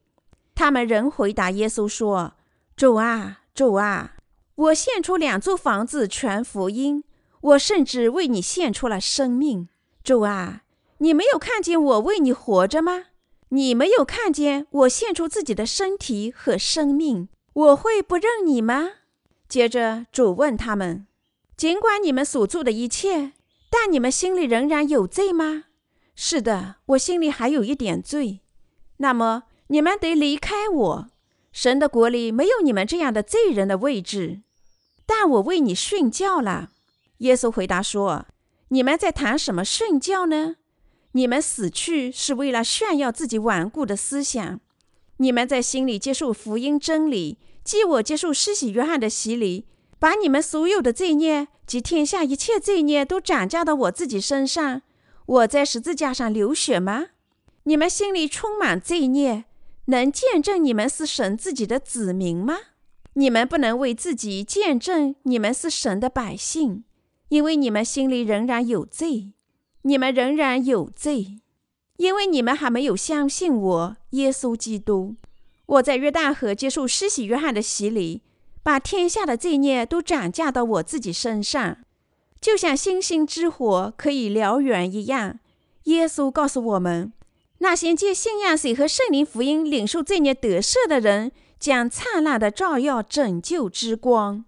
[0.55, 2.35] 他们仍回答耶稣说
[2.77, 4.17] ：“主啊，主啊，
[4.55, 7.05] 我献出两座房子传福音，
[7.41, 9.69] 我甚至为你献出了生命。
[10.05, 10.63] 主啊，
[10.99, 13.05] 你没有看见我为你活着吗？
[13.53, 18.91] 你没有看见我献出自己的身体和生命，我会不认你吗？”
[19.49, 21.07] 接着主问他们
[21.57, 23.33] ：“尽管你们所做的一切，
[23.71, 25.65] 但你们心里仍然有罪吗
[26.15, 28.41] ？”“是的，我心里还有一点罪。”
[28.99, 29.45] 那么。
[29.69, 31.07] 你们得离开我，
[31.51, 34.43] 神的国里没有你们这样的罪人的位置。
[35.07, 36.73] 但我为你训教了。
[37.19, 38.27] 耶稣回答说
[38.69, 40.57] ：“你们在谈什么训教呢？
[41.13, 44.61] 你们死去是为了炫耀自己顽固的思想。
[45.19, 49.67] 你们在心里接受福音真理，即我接受施洗约翰的洗礼，
[49.99, 54.83] 把你们所有的罪孽及天下一切罪孽都转嫁到我自己身上。
[55.27, 57.09] 我在十字架上流血吗？
[57.65, 59.45] 你们心里充满罪孽。”
[59.87, 62.57] 能见证你们是神自己的子民吗？
[63.15, 66.85] 你们不能为自己见证你们是神的百姓，
[67.31, 69.33] 因为你们心里仍然有罪。
[69.83, 71.39] 你们仍然有罪，
[71.97, 75.16] 因为你们还没有相信我，耶稣基督。
[75.66, 78.22] 我在约旦河接受施洗约翰的洗礼，
[78.62, 81.78] 把天下的罪孽都转嫁到我自己身上，
[82.41, 85.39] 就像星星之火可以燎原一样。
[85.85, 87.12] 耶稣告诉我们。
[87.59, 91.30] 那些借信仰水和圣灵福音领受罪孽得赦的人，
[91.61, 94.45] 将灿烂的照耀拯救之光，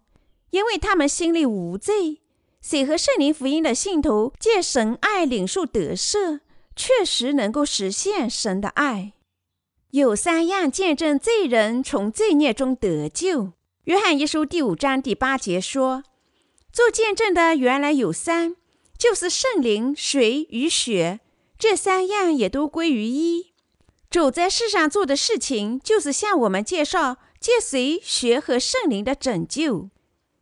[0.51, 2.24] 因为他们心里无罪。
[2.67, 6.41] 水和圣灵福音的信徒借神爱领受得赦，
[6.75, 9.13] 确实能够实现神的爱。
[9.91, 13.53] 有三样见证罪人从罪孽中得救。
[13.85, 16.05] 约翰一书第五章第八节说
[16.73, 18.57] ：“做见证的原来有三，
[18.97, 21.21] 就是圣灵、水与血。”
[21.59, 23.53] 这三样也都归于一。
[24.09, 29.91] 主在世上做的事情，就是向我们介绍借随学和圣灵的拯救。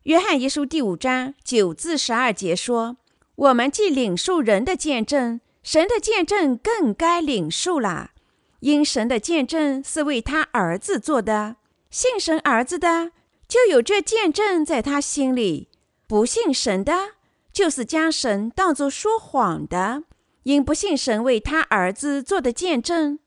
[0.03, 2.97] 约翰一书第五章九至十二节说
[3.35, 8.11] ：“我们既领受人的见证，神的见证更该领受了，
[8.59, 11.55] 因神的见证是为他儿子做的。
[11.89, 13.11] 信神儿子的，
[13.47, 15.69] 就有这见证在他心里；
[16.05, 17.11] 不信神的，
[17.53, 20.03] 就是将神当作说谎的。”
[20.43, 23.19] 因不信神为他儿子做的见证，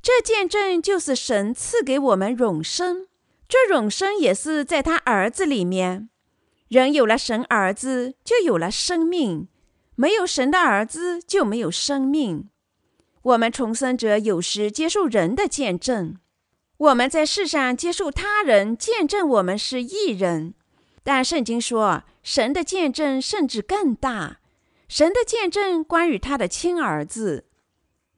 [0.00, 3.06] 这见证就是神赐给我们永生。
[3.48, 6.08] 这永生也是在他儿子里面。
[6.68, 9.48] 人有了神儿子，就有了生命。
[9.94, 12.48] 没有神的儿子就没有生命。
[13.22, 16.16] 我们重生者有时接受人的见证，
[16.76, 20.54] 我们在世上接受他人见证我们是异人，
[21.02, 24.40] 但圣经说神的见证甚至更大。
[24.88, 27.46] 神的见证关于他的亲儿子。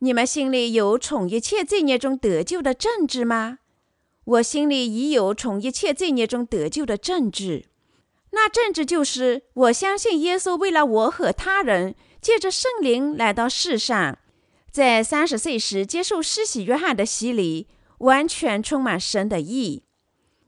[0.00, 3.58] 你们心里有从一切罪孽中得救的证据吗？
[4.28, 7.68] 我心里已有从一切罪孽中得救的证据。
[8.32, 14.18] 那证据就是我相信耶稣为了我和他人，借着圣灵来到世上，
[14.70, 17.68] 在三十岁时接受施洗约翰的洗礼，
[18.00, 19.84] 完全充满神的意。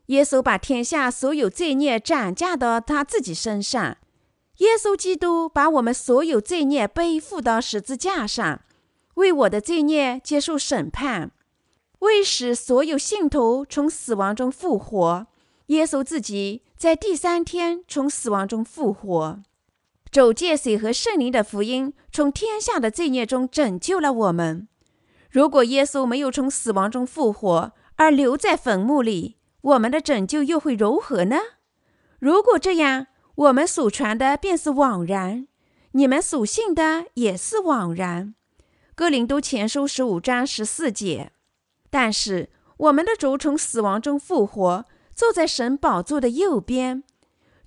[0.07, 3.97] 耶稣把天下所有罪孽转嫁到他自己身上。
[4.57, 8.61] 耶稣基督把我们所有罪孽背负到十字架上，
[9.15, 11.31] 为我的罪孽接受审判，
[12.01, 15.27] 为使所有信徒从死亡中复活。
[15.67, 19.39] 耶稣自己在第三天从死亡中复活，
[20.11, 24.67] 走借水和圣灵的福音从天下的罪孽中拯救了我们。
[25.29, 31.37] 如果耶稣没有从死亡中复活，而留在坟墓里，我们的拯救又会如何呢？
[32.19, 35.47] 如果这样，我们所传的便是枉然，
[35.91, 38.33] 你们所信的也是枉然。
[38.95, 41.31] 哥林多前书十五章十四节。
[41.91, 47.03] 但是我们的主从死亡中复活，坐在神宝座的右边，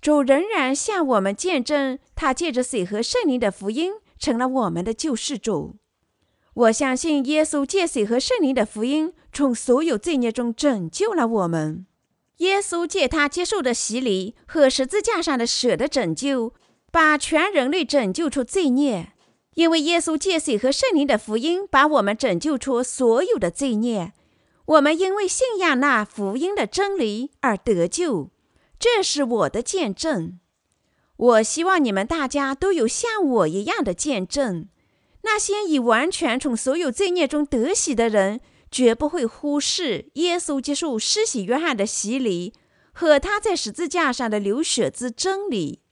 [0.01, 5.77] 主仍然向我们见证，他借着水和圣灵的福音成了我们的救世主。
[6.55, 11.87] 我相信耶稣借水和圣灵的福音，从所有罪孽中拯救了我们。
[12.39, 16.55] 耶稣借他接受的洗礼和十字架上的舍的拯救，
[16.91, 19.14] 把全人类拯救出罪孽。
[19.55, 24.13] 因为耶稣借水和圣灵的福音，把我们拯救出所有的罪孽。
[24.67, 28.31] 我们因为信仰那福音的真理而得救。
[28.79, 30.39] 这是我的见证。
[31.17, 34.69] 我希望你们大家都有像我一样的见证。
[35.23, 38.41] 那些已完全从所有罪孽中得洗的人。
[38.71, 42.53] 绝不会忽视耶稣接受施洗约翰的洗礼
[42.93, 45.84] 和他在十字架上的流血之真理，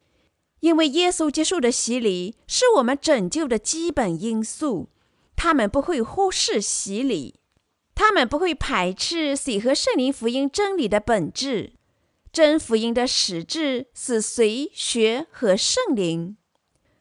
[0.63, 4.89] 因为耶稣接受的洗礼是我们拯救的基本因素。
[5.35, 7.35] 他们不会忽视洗礼，
[7.97, 11.73] 他们不会排斥水和圣灵福音真理的本质。
[12.33, 16.37] 真福音的实质是水、血和圣灵。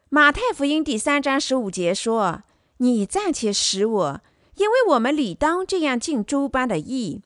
[0.10, 2.42] 马太福音第三章十五节说
[2.78, 4.22] ：“你暂且使我。”
[4.58, 7.22] 因为我们理当这样尽诸般的义，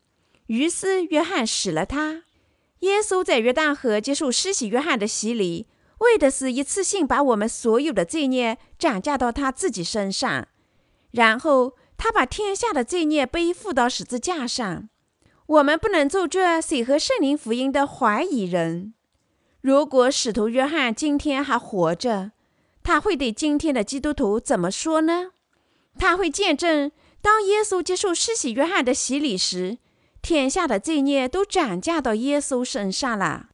[0.48, 2.24] 于是约翰使了他。
[2.80, 5.66] 耶稣在约旦河接受施洗约翰的洗礼，
[6.06, 10.48] 为的是一次性把我们所有的罪孽转嫁到他自己身上，
[11.12, 14.90] 然后他把天下的罪孽背负到十字架上。
[15.48, 18.94] 我们不能做这水和圣灵福音的怀疑人。
[19.62, 22.32] 如果使徒约翰今天还活着，
[22.82, 25.32] 他会对今天的基督徒怎么说呢？
[25.98, 26.92] 他会见证。
[27.22, 29.80] 当耶稣接受施洗约翰的洗礼时，
[30.22, 33.50] 天下的罪孽都转嫁到耶稣身上了。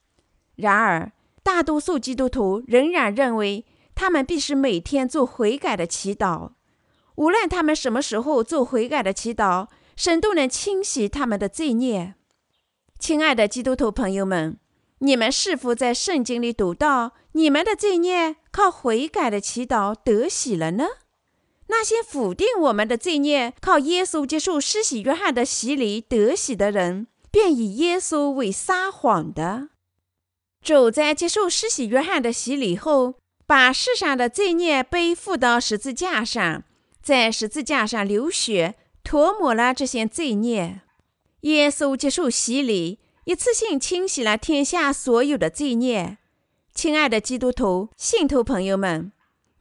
[0.55, 1.11] 然而，
[1.43, 3.65] 大多数基督徒仍然认为
[3.95, 6.51] 他们必须每天做悔改的祈祷。
[7.15, 12.15] 无论他们什么时候做悔改的祈祷，神都能清洗他们的罪孽。
[12.97, 14.57] 亲爱的基督徒朋友们，
[14.99, 20.85] 你们是否在圣经里读到你们的罪孽靠悔改的祈祷得洗了呢？
[21.67, 29.69] 那些否定我们的罪孽，靠耶稣接受施洗约翰的洗礼得洗的人，便以耶稣为撒谎的。
[30.61, 33.15] 主在接受施洗约翰的洗礼后，
[33.47, 36.63] 把世上的罪孽背负到十字架上，
[37.01, 40.81] 在十字架上流血，涂抹了这些罪孽。
[41.41, 46.19] 耶稣接受洗礼，一次性清洗了天下所有的罪孽。
[46.73, 49.11] 亲爱的基督徒信徒朋友们。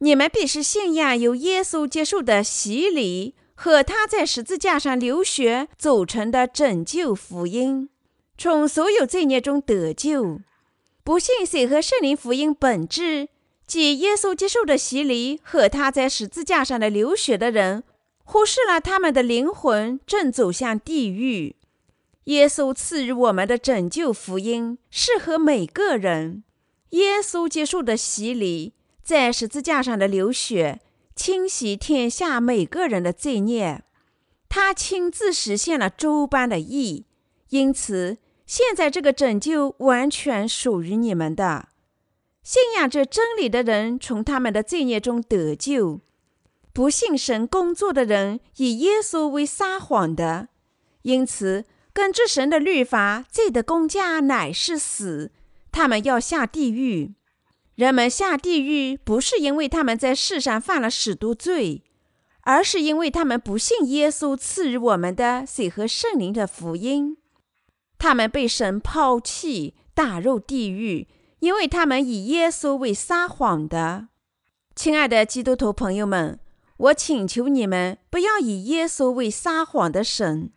[0.03, 7.87] 你们必须信仰由耶稣接受的洗礼和他在十字架上流血组成的拯救福音，
[8.35, 10.41] 从所有罪孽中得救。
[11.03, 13.29] 不信水和圣灵福音本质，
[13.65, 17.83] 即耶稣接受的洗礼和他在十字架上的流血的人，
[18.23, 21.55] 忽视了他们的灵魂正走向地狱。
[22.25, 26.43] 耶稣赐予我们的拯救福音适合每个人。
[26.91, 28.73] 耶稣接受的洗礼。
[29.03, 30.79] 在十字架上的流血，
[31.15, 33.83] 清洗天下每个人的罪孽，
[34.47, 37.07] 他亲自实现了诸般的义，
[37.49, 38.19] 因此
[38.51, 41.69] 现在这个拯救完全属于你们的。
[42.43, 46.01] 信仰这真理的人从他们的罪孽中得救；
[46.73, 50.49] 不信神工作的人以耶稣为撒谎的，
[51.03, 55.31] 因此根据神的律法，罪的公价乃是死，
[55.71, 57.13] 他们要下地狱。
[57.75, 61.83] 人们下地狱不是因为他们在世上犯了许多罪，
[62.41, 67.15] 而是因为他们不信耶稣赐予我们的水和圣灵的福音。
[68.01, 74.07] 他们被神抛弃，打入地狱，因为他们以耶稣为撒谎的。
[74.75, 76.39] 亲爱的基督徒朋友们，
[76.77, 80.51] 我请求你们不要以耶稣为撒谎的神。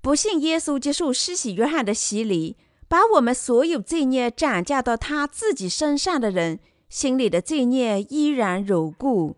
[0.00, 2.56] 不信耶稣接受施洗约翰的洗礼。
[2.86, 9.34] 把我们所有罪孽转嫁到他自己身上的人，心里的罪孽依然如故。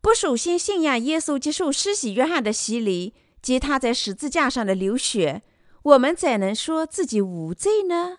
[0.00, 5.42] 不首先信仰耶稣，接受施洗约翰的洗礼及他在十字架上的流血，
[5.88, 8.18] 我们怎能说自己无罪呢？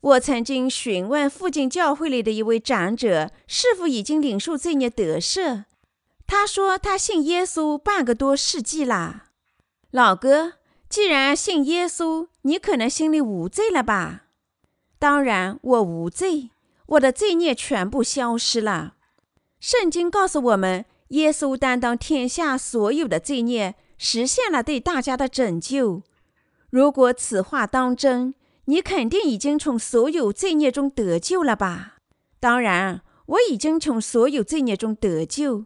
[0.00, 5.64] 我曾经询问附近教会里的一位长者，是否已经领受罪孽得赦。
[6.26, 9.26] 他说他信耶稣半个多世纪啦，
[9.90, 10.54] 老哥。
[10.88, 14.26] 既然信耶稣，你可能心里无罪了吧？
[14.98, 16.50] 当然，我无罪，
[16.86, 18.94] 我的罪孽全部消失了。
[19.58, 26.02] 圣经告诉我们，耶稣担当天下所有的罪孽，实现了对大家的拯救。
[26.76, 28.34] 如果此话当真，
[28.66, 31.94] 你肯定已经从所有罪孽中得救了吧？
[32.38, 35.64] 当然，我已经从所有罪孽中得救。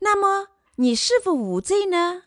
[0.00, 2.24] 那么，你是否无罪呢？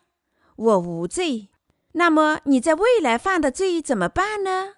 [0.55, 1.49] 我无罪。
[1.91, 4.77] 那么你在未来犯的罪怎么办呢？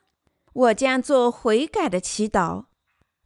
[0.51, 2.65] 我将做悔改的祈祷。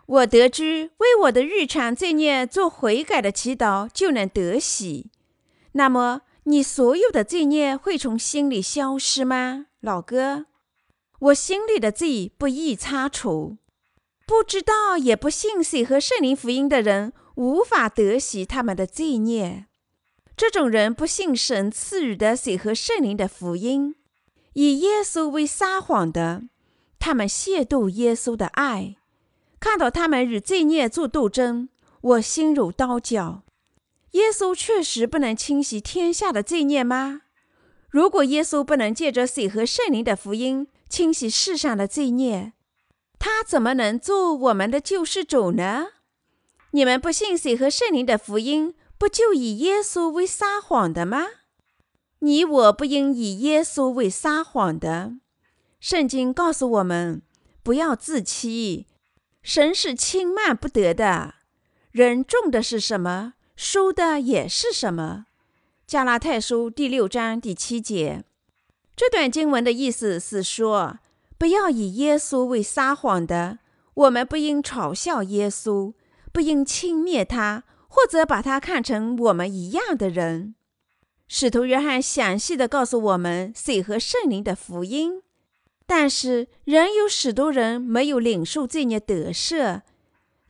[0.06, 5.10] 我得知为我的日常罪孽做悔改的祈祷就能得喜。
[5.72, 10.48] 那么你所有的罪孽会从心里消失吗，老哥？
[11.20, 13.58] 我心里的罪不易擦除。
[14.26, 19.68] 不知道也不信水和圣灵福音的人无法得洗他们的罪孽。
[20.36, 23.96] 这种人不信神赐予的水和圣灵的福音，
[24.54, 26.44] 以耶稣为撒谎的，
[26.98, 28.96] 他们亵渎耶稣的爱。
[29.60, 31.70] 看到他们与罪孽做斗争，
[32.02, 33.44] 我心如刀绞。
[34.12, 37.22] 耶稣确实不能清洗天下的罪孽吗？
[37.90, 42.54] 如果耶稣不能借着水和圣灵的福音清洗世上的罪孽，
[43.20, 45.88] 他怎么能做我们的救世主呢？
[46.72, 48.74] 你们不信水和圣灵的福音？
[48.98, 51.26] 不就以耶稣为撒谎的吗？
[52.20, 55.14] 你我不应以耶稣为撒谎的。
[55.80, 57.24] 圣经告诉我们，
[57.64, 58.86] 不要自欺。
[59.42, 61.36] 神是轻慢不得的。
[61.92, 63.34] 人种的是什么，
[63.64, 65.28] 收的也是什么。
[65.86, 68.24] 加拉太书第六章第七节。
[68.96, 70.98] 这段经文的意思是说，
[71.38, 73.60] 不要以耶稣为撒谎的。
[73.94, 75.94] 我们不应嘲笑耶稣，
[76.32, 77.64] 不应轻蔑他。
[77.88, 80.56] 或者把他看成我们一样的人。
[81.28, 85.22] 使徒约翰详细的告诉我们水和圣灵的福音，
[85.86, 89.82] 但是仍有许多人没有领受这些得赦，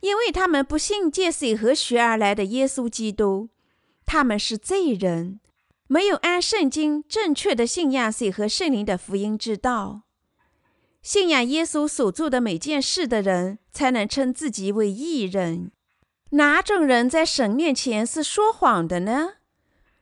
[0.02, 3.48] 因为他们不信借水和血而来的耶稣基督。
[4.04, 5.40] 他们是罪人，
[5.86, 10.02] 没有按圣经正确的信仰水和圣灵的福音之道。
[11.00, 15.70] 信仰耶稣所做的每件事的人，才能称自己为义人。
[16.30, 19.34] 哪种人在神面前是说谎的呢？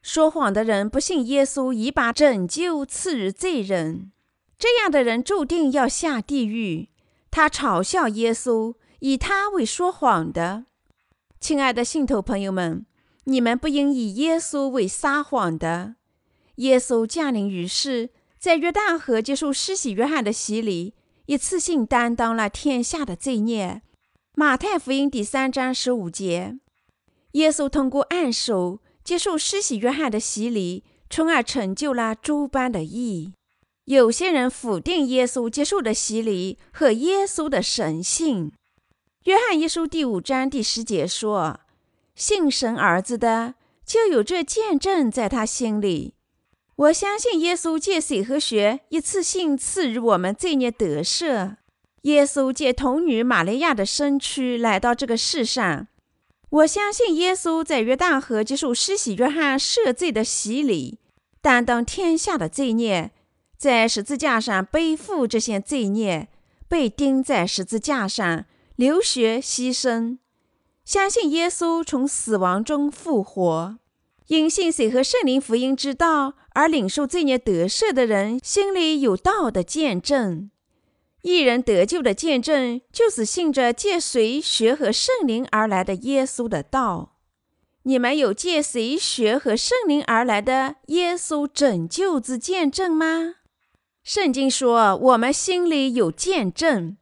[0.02, 4.12] 说谎的人不信耶稣已把拯救赐予罪人，
[4.58, 6.88] 这样的人注定要下地狱。
[7.30, 10.64] 他嘲笑耶稣，以他为说谎的。
[11.40, 12.86] 亲爱的信徒朋友们，
[13.24, 15.96] 你们不应以耶稣为撒谎的。
[16.56, 20.94] 耶稣降临于世，在约旦河接受施洗约翰的洗礼，
[21.26, 23.80] 一次性担当了天下的罪孽。
[24.34, 26.58] 马太福音第三章十五节，
[27.32, 33.32] 耶稣通过按手接受施洗约翰的洗礼，从而成就了诸般的义。
[33.86, 38.52] 有些人否定耶稣接受的洗礼和耶稣的神性。
[39.24, 41.60] 约翰一书第五章第十节说
[42.16, 43.54] ：“信神儿子的，
[43.84, 46.14] 就有这见证在他心里。”
[46.74, 51.56] 我相信耶稣借水和血一次性赐予我们罪孽得赦。
[52.02, 55.86] 耶稣借童女玛利亚的身躯来到这个世上。
[56.48, 60.98] 我相信耶稣在约旦河接受施洗约翰赦罪的洗礼，
[61.42, 63.10] 担当天下的罪孽，
[63.58, 66.28] 在十字架上背负这些罪孽，
[66.66, 68.46] 被钉在十字架上
[68.80, 70.16] 流血牺牲。
[70.86, 73.76] 相信耶稣从死亡中复活，
[74.28, 80.50] 因信水和圣灵福音之道而领受罪孽得赦的人，心里有道的见证。
[81.20, 87.18] 一人得救的见证，就是信着借水、学和圣灵而来的耶稣的道。
[87.82, 93.34] 你们有借水、学和圣灵而来的耶稣拯救之见证吗？
[94.02, 96.96] 圣经说，我们心里有见证。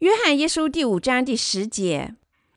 [0.00, 2.14] 约翰一书第五章第十节：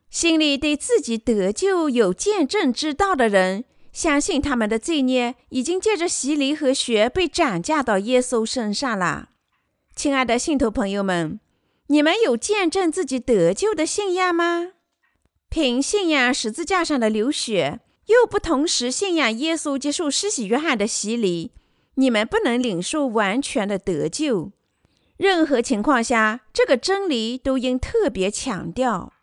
[0.09, 9.31] 心里对自己得救有见证之道的人，相信他们的罪孽已经借着洗礼和血被转嫁到耶稣身上了。
[9.93, 11.41] 亲爱的信徒朋友们，
[11.87, 14.71] 你们有见证自己得救的信仰吗？
[15.49, 21.51] 凭信仰十字架上的流血，又不同时信仰耶稣接受施洗约翰的洗礼，
[21.95, 24.53] 你们不能领受完全的得救。
[25.17, 29.13] 任何情况下，这个真理都应特别强调。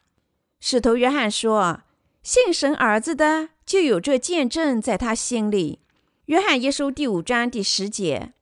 [0.61, 1.82] 使徒约翰说
[2.22, 5.80] ：“信神儿子的，就有这见证在他心里。”
[6.26, 8.34] 约翰一书第五章第十节。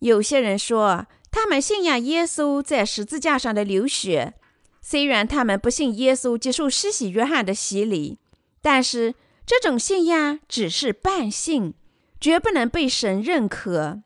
[0.00, 4.34] 有些人说，他们信仰耶稣在十字架上的流血，
[4.82, 8.18] 虽然他们不信耶稣接受施洗约翰的洗礼，
[8.60, 9.14] 但是
[9.46, 11.74] 这种信仰只是半信，
[12.20, 14.02] 绝不能被神认可。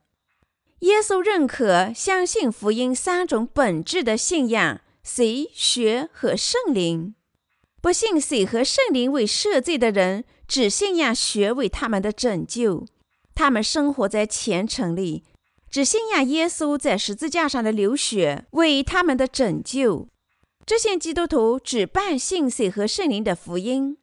[0.81, 7.15] 耶稣认可相信福音三种本质的信仰：谁、血和圣灵。
[7.81, 12.85] 不信水和圣灵为赦罪的人，只信仰血为他们的拯救。
[13.35, 15.25] 他们生活在虔诚里，
[15.71, 20.09] 只信仰耶稣在十字架上的流血为他们的拯救。
[20.67, 23.97] 这些基督徒只半信水和圣灵的福音。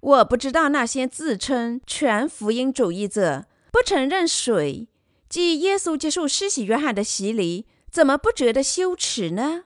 [0.00, 4.88] 我不知道那些自称全福音主义者不承认水，
[5.28, 9.64] 即耶稣接受施洗约翰的洗礼，怎么不觉得羞耻呢？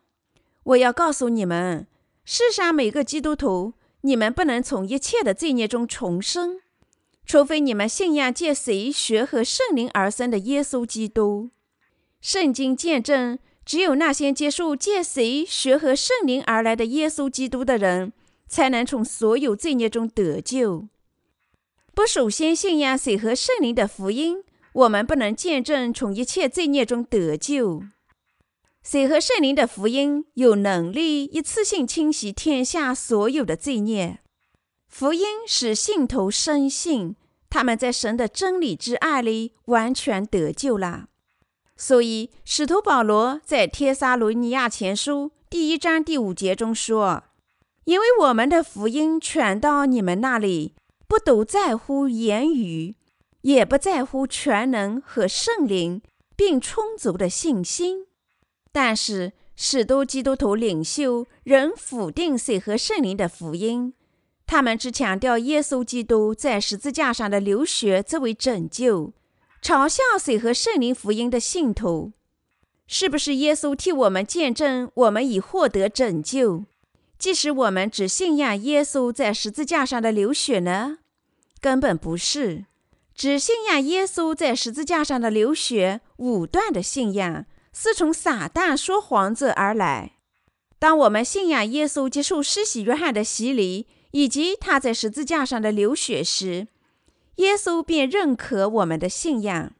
[0.64, 1.86] 我要告诉你们。
[2.24, 6.60] 世上每个基督徒，你们不能从一切的罪孽中重生，
[7.24, 11.50] 除非你们信仰借谁学和圣灵而生的耶稣基督。
[12.20, 18.12] 圣经见证，只有那些接受借谁学和圣灵而来的耶稣基督的人，
[18.48, 20.86] 才能从所有罪孽中得救。
[21.94, 27.82] 不首先信仰水和圣灵的福音，我们不能见证从一切罪孽中得救。
[28.82, 34.20] 水和圣灵的福音有能力一次性清洗天下所有的罪孽。
[34.88, 37.16] 福音使信徒深信
[37.48, 41.06] 他们在神的真理之爱里完全得救了。
[41.76, 47.24] 所以，使徒保罗在帖撒罗尼亚前书第一章第五节中说
[47.84, 50.74] ：“因为我们的福音传到你们那里，
[51.08, 52.94] 不独在乎言语，
[53.42, 56.02] 也不在乎全能和圣灵，
[56.34, 58.06] 并充足的信心。”
[58.72, 63.92] 但是，许多基督徒领袖仍否定水和圣灵的福音，
[64.46, 69.12] 他们只强调耶稣基督在十字架上的流血作为拯救，
[69.62, 72.12] 嘲笑水和圣灵福音的信徒。
[72.86, 76.64] 是不是耶稣替我们见证，我们已获得拯救？
[77.18, 80.98] 即使我们只信仰耶稣在十字架上的流血呢？
[81.60, 82.64] 根本不是，
[83.14, 87.46] 只信仰耶稣在十字架上的流血，武断的信仰。
[87.74, 90.16] 是从撒旦说谎者而来。
[90.78, 96.68] 当我们信仰耶稣接受施洗约翰的洗礼，以及他在十字架上的流血时，
[97.36, 99.72] 耶稣便认可我们的信仰。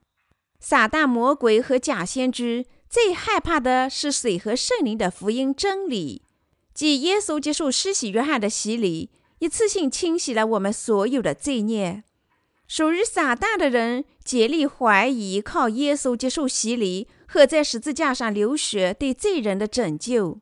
[0.59, 6.23] 撒旦、魔鬼和假先知最害怕的是水和圣灵的福音真理，
[6.73, 9.11] 即耶稣接受施洗约翰的洗礼，
[9.41, 12.05] 一次性清洗了我们所有的罪孽。
[12.75, 17.07] 属于撒旦的人竭力怀疑靠耶稣接受洗礼。
[17.27, 20.41] 和在十字架上流血对罪人的拯救，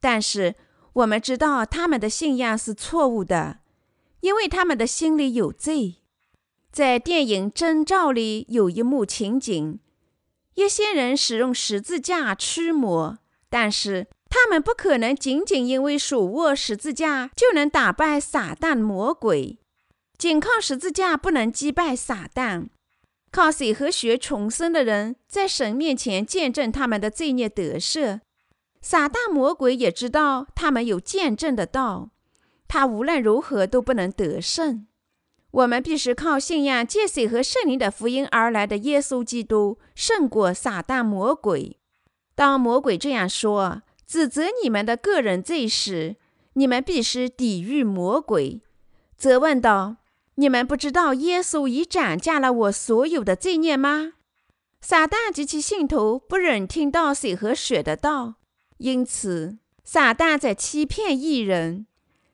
[0.00, 0.54] 但是
[0.92, 3.58] 我们知道他们的信仰是错误的，
[4.20, 5.96] 因为他们的心里有罪。
[6.72, 9.78] 在电影《征兆》里有一幕情景：
[10.54, 19.58] 一些人使用十字架驱魔，但是他们不可能仅仅因为手握十字架就能打败撒旦魔鬼，
[20.18, 22.68] 仅靠十字架不能击败撒旦。
[23.30, 28.20] 靠水和血重生的人，在神面前见证他们的罪孽得赦。
[28.80, 32.10] 撒旦魔鬼也知道他们有见证的道，
[32.66, 34.86] 他无论如何都不能得胜。
[35.50, 41.78] 我们必须靠信仰借水和圣灵的福音而来的耶稣基督，胜过撒旦魔鬼。
[42.34, 46.16] 当魔鬼这样说，指责你们的个人罪时，
[46.54, 48.62] 你们必须抵御魔鬼，
[49.16, 49.96] 责问道。
[50.36, 54.12] 你们不知道耶稣已斩价了我所有的罪孽吗？
[54.80, 58.34] 撒旦及其信徒不忍听到水和血的道，
[58.78, 61.86] 因此撒旦在欺骗异人。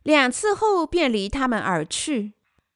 [0.03, 2.33] 两次后便离他们而去。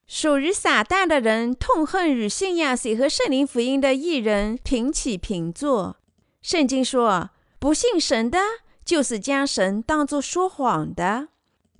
[0.07, 5.97] 属于撒旦的人痛恨与信仰水和圣灵福音的异人平起平坐。
[6.41, 8.39] 圣经说：“不信神的，
[8.85, 11.27] 就是将神当作说谎的。”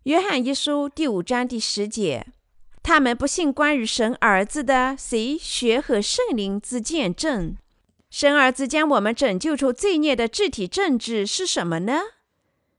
[0.03, 2.27] 约翰一书第五章第十节。
[2.87, 7.57] 他们不信关于神儿子的谁血和圣灵之见证。
[8.09, 11.99] 神儿子将我们拯救出罪孽的具体证据是什么呢？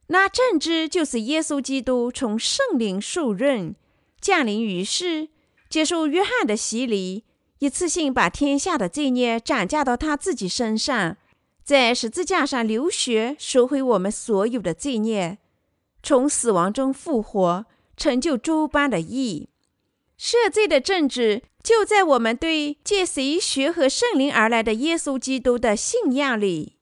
[0.07, 3.75] 那正知就是耶稣基督从圣灵受任，
[4.19, 5.29] 降临于世，
[5.69, 7.23] 接受约翰的洗礼，
[7.59, 11.17] 一次性把天下的罪孽转嫁到他自己身上，
[11.63, 15.37] 在十字架上流血，赎回我们所有的罪孽，
[16.01, 19.49] 从死亡中复活，成就诸般的义。
[20.19, 26.75] 赦罪的政治就在我们对借谁学和圣灵而来的耶稣基督的信仰里。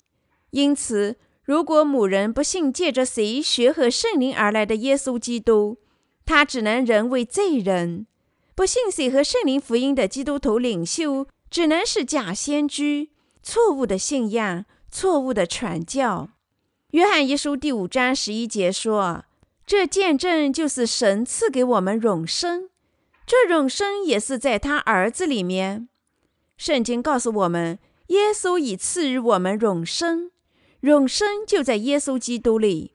[0.50, 5.78] 因此，如果某人不信借着谁学和圣灵而来的耶稣基督，
[6.26, 8.08] 他只能人为罪人；
[8.56, 13.10] 不信谁和圣灵福音的基督徒领袖，只能是假先知，
[13.44, 16.30] 错误的信仰，错误的传教。
[16.92, 19.26] 约翰一书第五章十一节说
[19.68, 22.70] ：“这见证就是神赐给我们永生。”
[23.28, 25.90] 这永生也是在他儿子里面。
[26.56, 30.32] 圣经告诉我们，耶稣已赐予我们永生，
[30.80, 32.94] 永生就在耶稣基督里。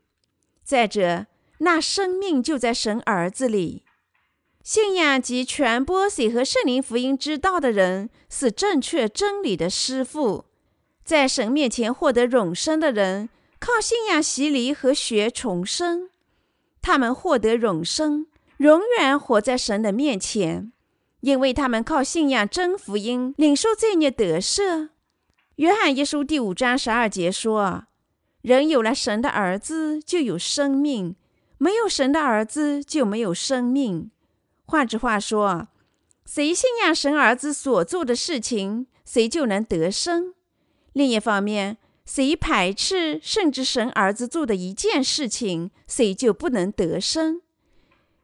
[0.64, 1.26] 再者，
[1.58, 3.84] 那生命就在神儿子里。
[4.62, 10.46] 信仰及传播喜和圣灵福音之道的人，是正确真理的师傅。
[11.04, 13.28] 在神面前获得永生的人，
[13.58, 16.08] 靠信仰洗礼和学重生，
[16.80, 18.28] 他们获得永生。
[18.62, 20.70] 永远活在神的面前，
[21.18, 24.90] 因为他们靠信仰真福音，领受罪孽得赦。
[25.56, 27.86] 约翰一书第五章十二节说
[28.42, 31.16] ：“人有了神的儿子，就有生命；
[31.58, 34.12] 没有神的儿子，就没有生命。”
[34.66, 35.66] 换句话说，
[36.24, 40.34] 谁信仰神儿子所做的事情，谁就能得生。
[40.92, 47.41] 另一方面，谁排斥甚至神儿子做的一件事情，谁就不能得生。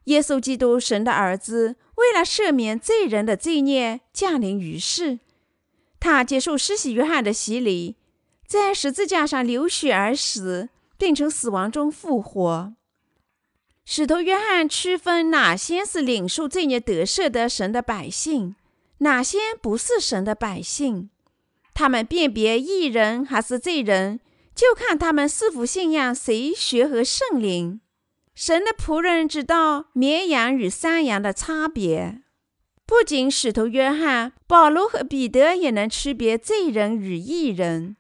[0.09, 5.19] 耶稣基督，神的儿子，为了赦免罪人的罪孽，降临于世。
[6.01, 7.97] 他接受施洗约翰的洗礼，
[8.47, 12.73] 在十字架上流血而死，并从死亡中复活。
[13.85, 18.55] 使徒约翰区分哪些是领受罪孽得赦的神的百姓，
[18.99, 21.11] 哪些不是神的百姓。
[21.75, 24.21] 他们辨别异人还是罪人，
[24.55, 27.81] 就看他们是否信仰谁学和圣灵。
[28.41, 32.23] 神的仆人知道绵羊与山羊的差别，
[32.87, 37.97] 不仅使徒约翰、保罗和彼得也能区别罪人与义人。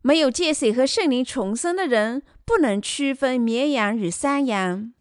[0.00, 4.94] 没有借水和圣灵重生的人，不能区分绵羊与山羊。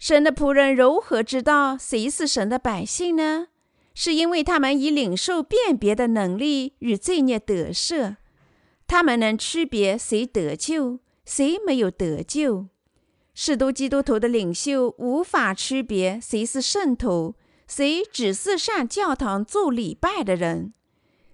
[0.00, 3.46] 神的仆人如何知道谁是神的百姓呢？
[3.94, 8.16] 是因为他们以领受辨别的能力与罪孽得赦，
[8.88, 12.66] 他们能区别谁得救，谁没有得救。
[13.34, 17.34] 许多基督徒的领袖无法区别谁是圣徒，
[17.66, 20.74] 谁只是上教堂做礼拜的人。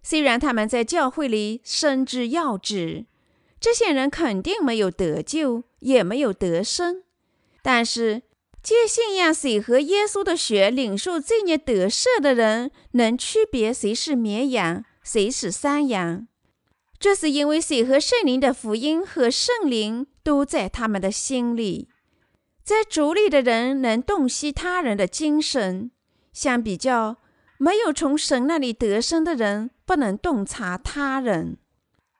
[0.02, 3.06] 虽然他们在教会里深知要旨，
[3.60, 7.02] 这些人肯定没有得救，也没有得生。
[7.62, 8.22] 但是，
[8.62, 16.28] 借信仰水和耶稣的血领受罪孽得赦的人，能区别谁是绵羊，谁是山羊。
[16.98, 21.88] 这是因为水和圣灵的福音和圣灵都在他们的心里。
[22.62, 25.90] 在主里的人能洞悉他人的精神，
[26.34, 27.16] 相比较，
[27.56, 31.56] 没有从神那里得生的人不能洞察他人。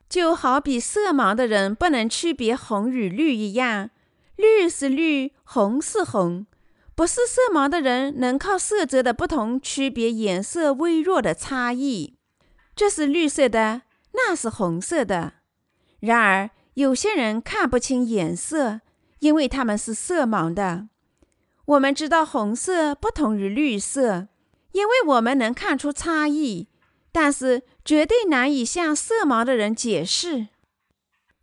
[0.09, 3.91] 就好比色盲的人不能区别红与绿一样，
[4.37, 6.47] 绿是绿，红是红。
[6.95, 12.17] 不是色盲的人能靠色泽的不同区别颜色微弱的差异。
[12.75, 13.83] 这是绿色的。
[14.13, 15.35] 那是红色的。
[16.01, 16.49] 然而，
[16.79, 18.83] 有些人看不清颜色，
[19.19, 20.87] 因为他们是色盲的。
[21.65, 24.29] 我们知道红色不同于绿色，
[24.71, 26.69] 因为我们能看出差异，
[27.11, 30.47] 但是绝对难以向色盲的人解释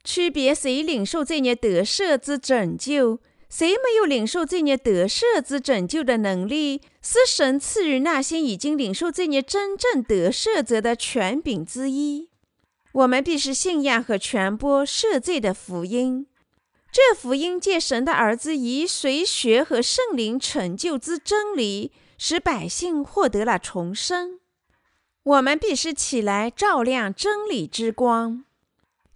[0.05, 3.19] 区别谁领受罪孽得赦之拯救，
[3.49, 12.29] 谁没有领受罪孽得赦之拯救的能力，是神赐予那些已经领受罪孽真正得赦者的权柄之一。
[12.95, 16.27] 我们必须信仰和传播赦罪的福音。
[16.89, 24.39] 这福音借神的儿子以水学和圣灵成就之真理，使百姓获得了重生。
[25.23, 28.45] 我们必须起来照亮真理之光。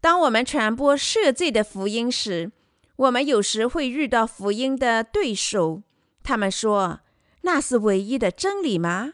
[0.01, 2.51] 当我们传播赦罪的福音时，
[2.97, 5.83] 我们有时会遇到福音的对手。
[6.21, 6.99] 他们说
[7.43, 9.13] ：“那是唯一的真理吗？”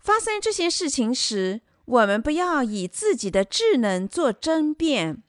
[0.00, 5.22] 发生这些事情时，我们不要以自己的智能做争辩，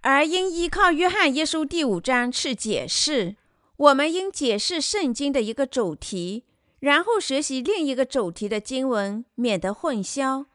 [0.00, 3.36] 而应依靠约翰一书第五章去解释。
[3.76, 6.44] 我们应解释圣经的一个主题，
[6.80, 10.46] 然后学习另一个主题的经文，免得混淆，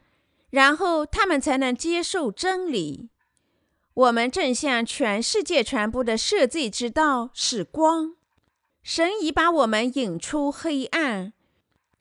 [0.50, 3.10] 然后他们才能接受真理。
[3.94, 8.16] 我们正向全世界传播的赦罪之道是光。
[8.84, 11.32] 神已把我们引出黑暗，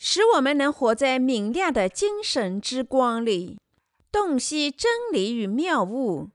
[0.06, 3.58] 使我们能活在明亮的精神之光里，
[4.12, 6.28] 洞悉真理与妙物。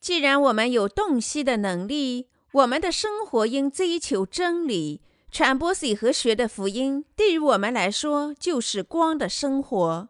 [0.00, 5.00] 既然我们有洞悉的能力，我们的生活应追求真理，
[5.32, 7.04] 传播水和学的福音。
[7.16, 10.08] 对于我们来说，就是光的生活。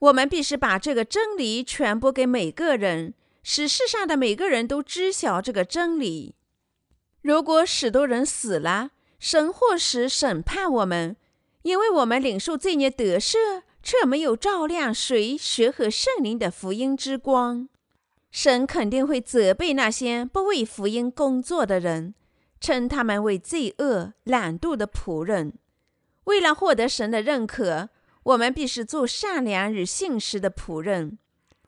[0.00, 3.14] 我们必须把这个真理传播给每个人。
[3.44, 6.34] 使世上的每个人都知晓这个真理。
[7.22, 8.90] 如果许多人死了，
[9.20, 11.16] 神或时审判我们，
[11.68, 13.36] 因为我们领受罪孽得赦，
[13.82, 17.68] 却没有照亮谁学和圣灵的福音之光，
[18.30, 22.14] 神肯定会责备那些不为福音工作的人，
[22.58, 25.58] 称他们为罪恶、懒惰的仆人。
[26.24, 27.90] 为了获得神的认可，
[28.22, 31.18] 我们必须做善良与信实的仆人。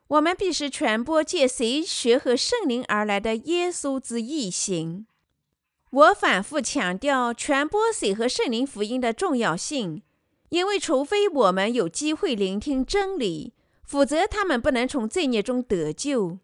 [0.09, 5.05] 我们必须传播借随学和圣灵而来的耶稣之义行。
[5.91, 10.03] 我反复强调传播水和圣灵福音的重要性，
[10.51, 16.39] 因为除非我们有机会聆听真理，否则他们不能从罪孽中得救。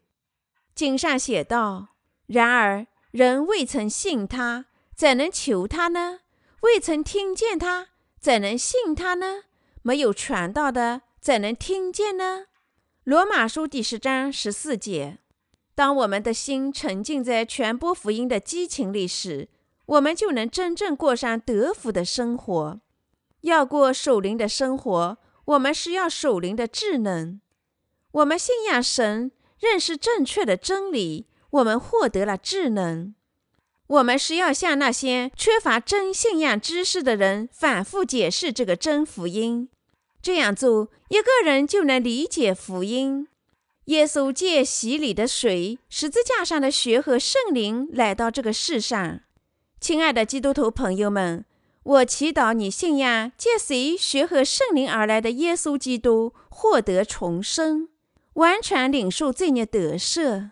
[0.75, 1.95] 经上写道
[2.27, 6.19] ：“然而人未曾信他，怎能求他呢？
[6.61, 7.87] 未曾听见他，
[8.19, 9.43] 怎能信他呢？
[9.81, 12.47] 没有传道的，怎能听见呢？”
[13.05, 15.19] 罗马书第十章十四节：
[15.77, 19.47] 当我们的心沉浸在传播福音的激情里时，
[19.85, 22.81] 我们就能真正过上得福的生活。
[23.41, 27.39] 要过守灵的生活，我们需要守灵的智能。
[28.09, 33.13] 我们信仰神，认识正确的真理，我们获得了智能。
[33.85, 39.69] 我们需要向那些缺乏真信仰知识的人反复解释这个真福音。
[40.23, 43.27] 这样做，一个人就能理解福音。
[43.87, 49.21] 耶稣借洗礼的水、十字架上的血和圣灵来到这个世上。
[49.79, 51.45] 亲爱的基督徒朋友们，
[51.83, 57.87] 我祈祷你信仰借水、血和圣灵而来的耶稣基督，获得重生，
[58.33, 60.49] 完全领受罪孽得赦。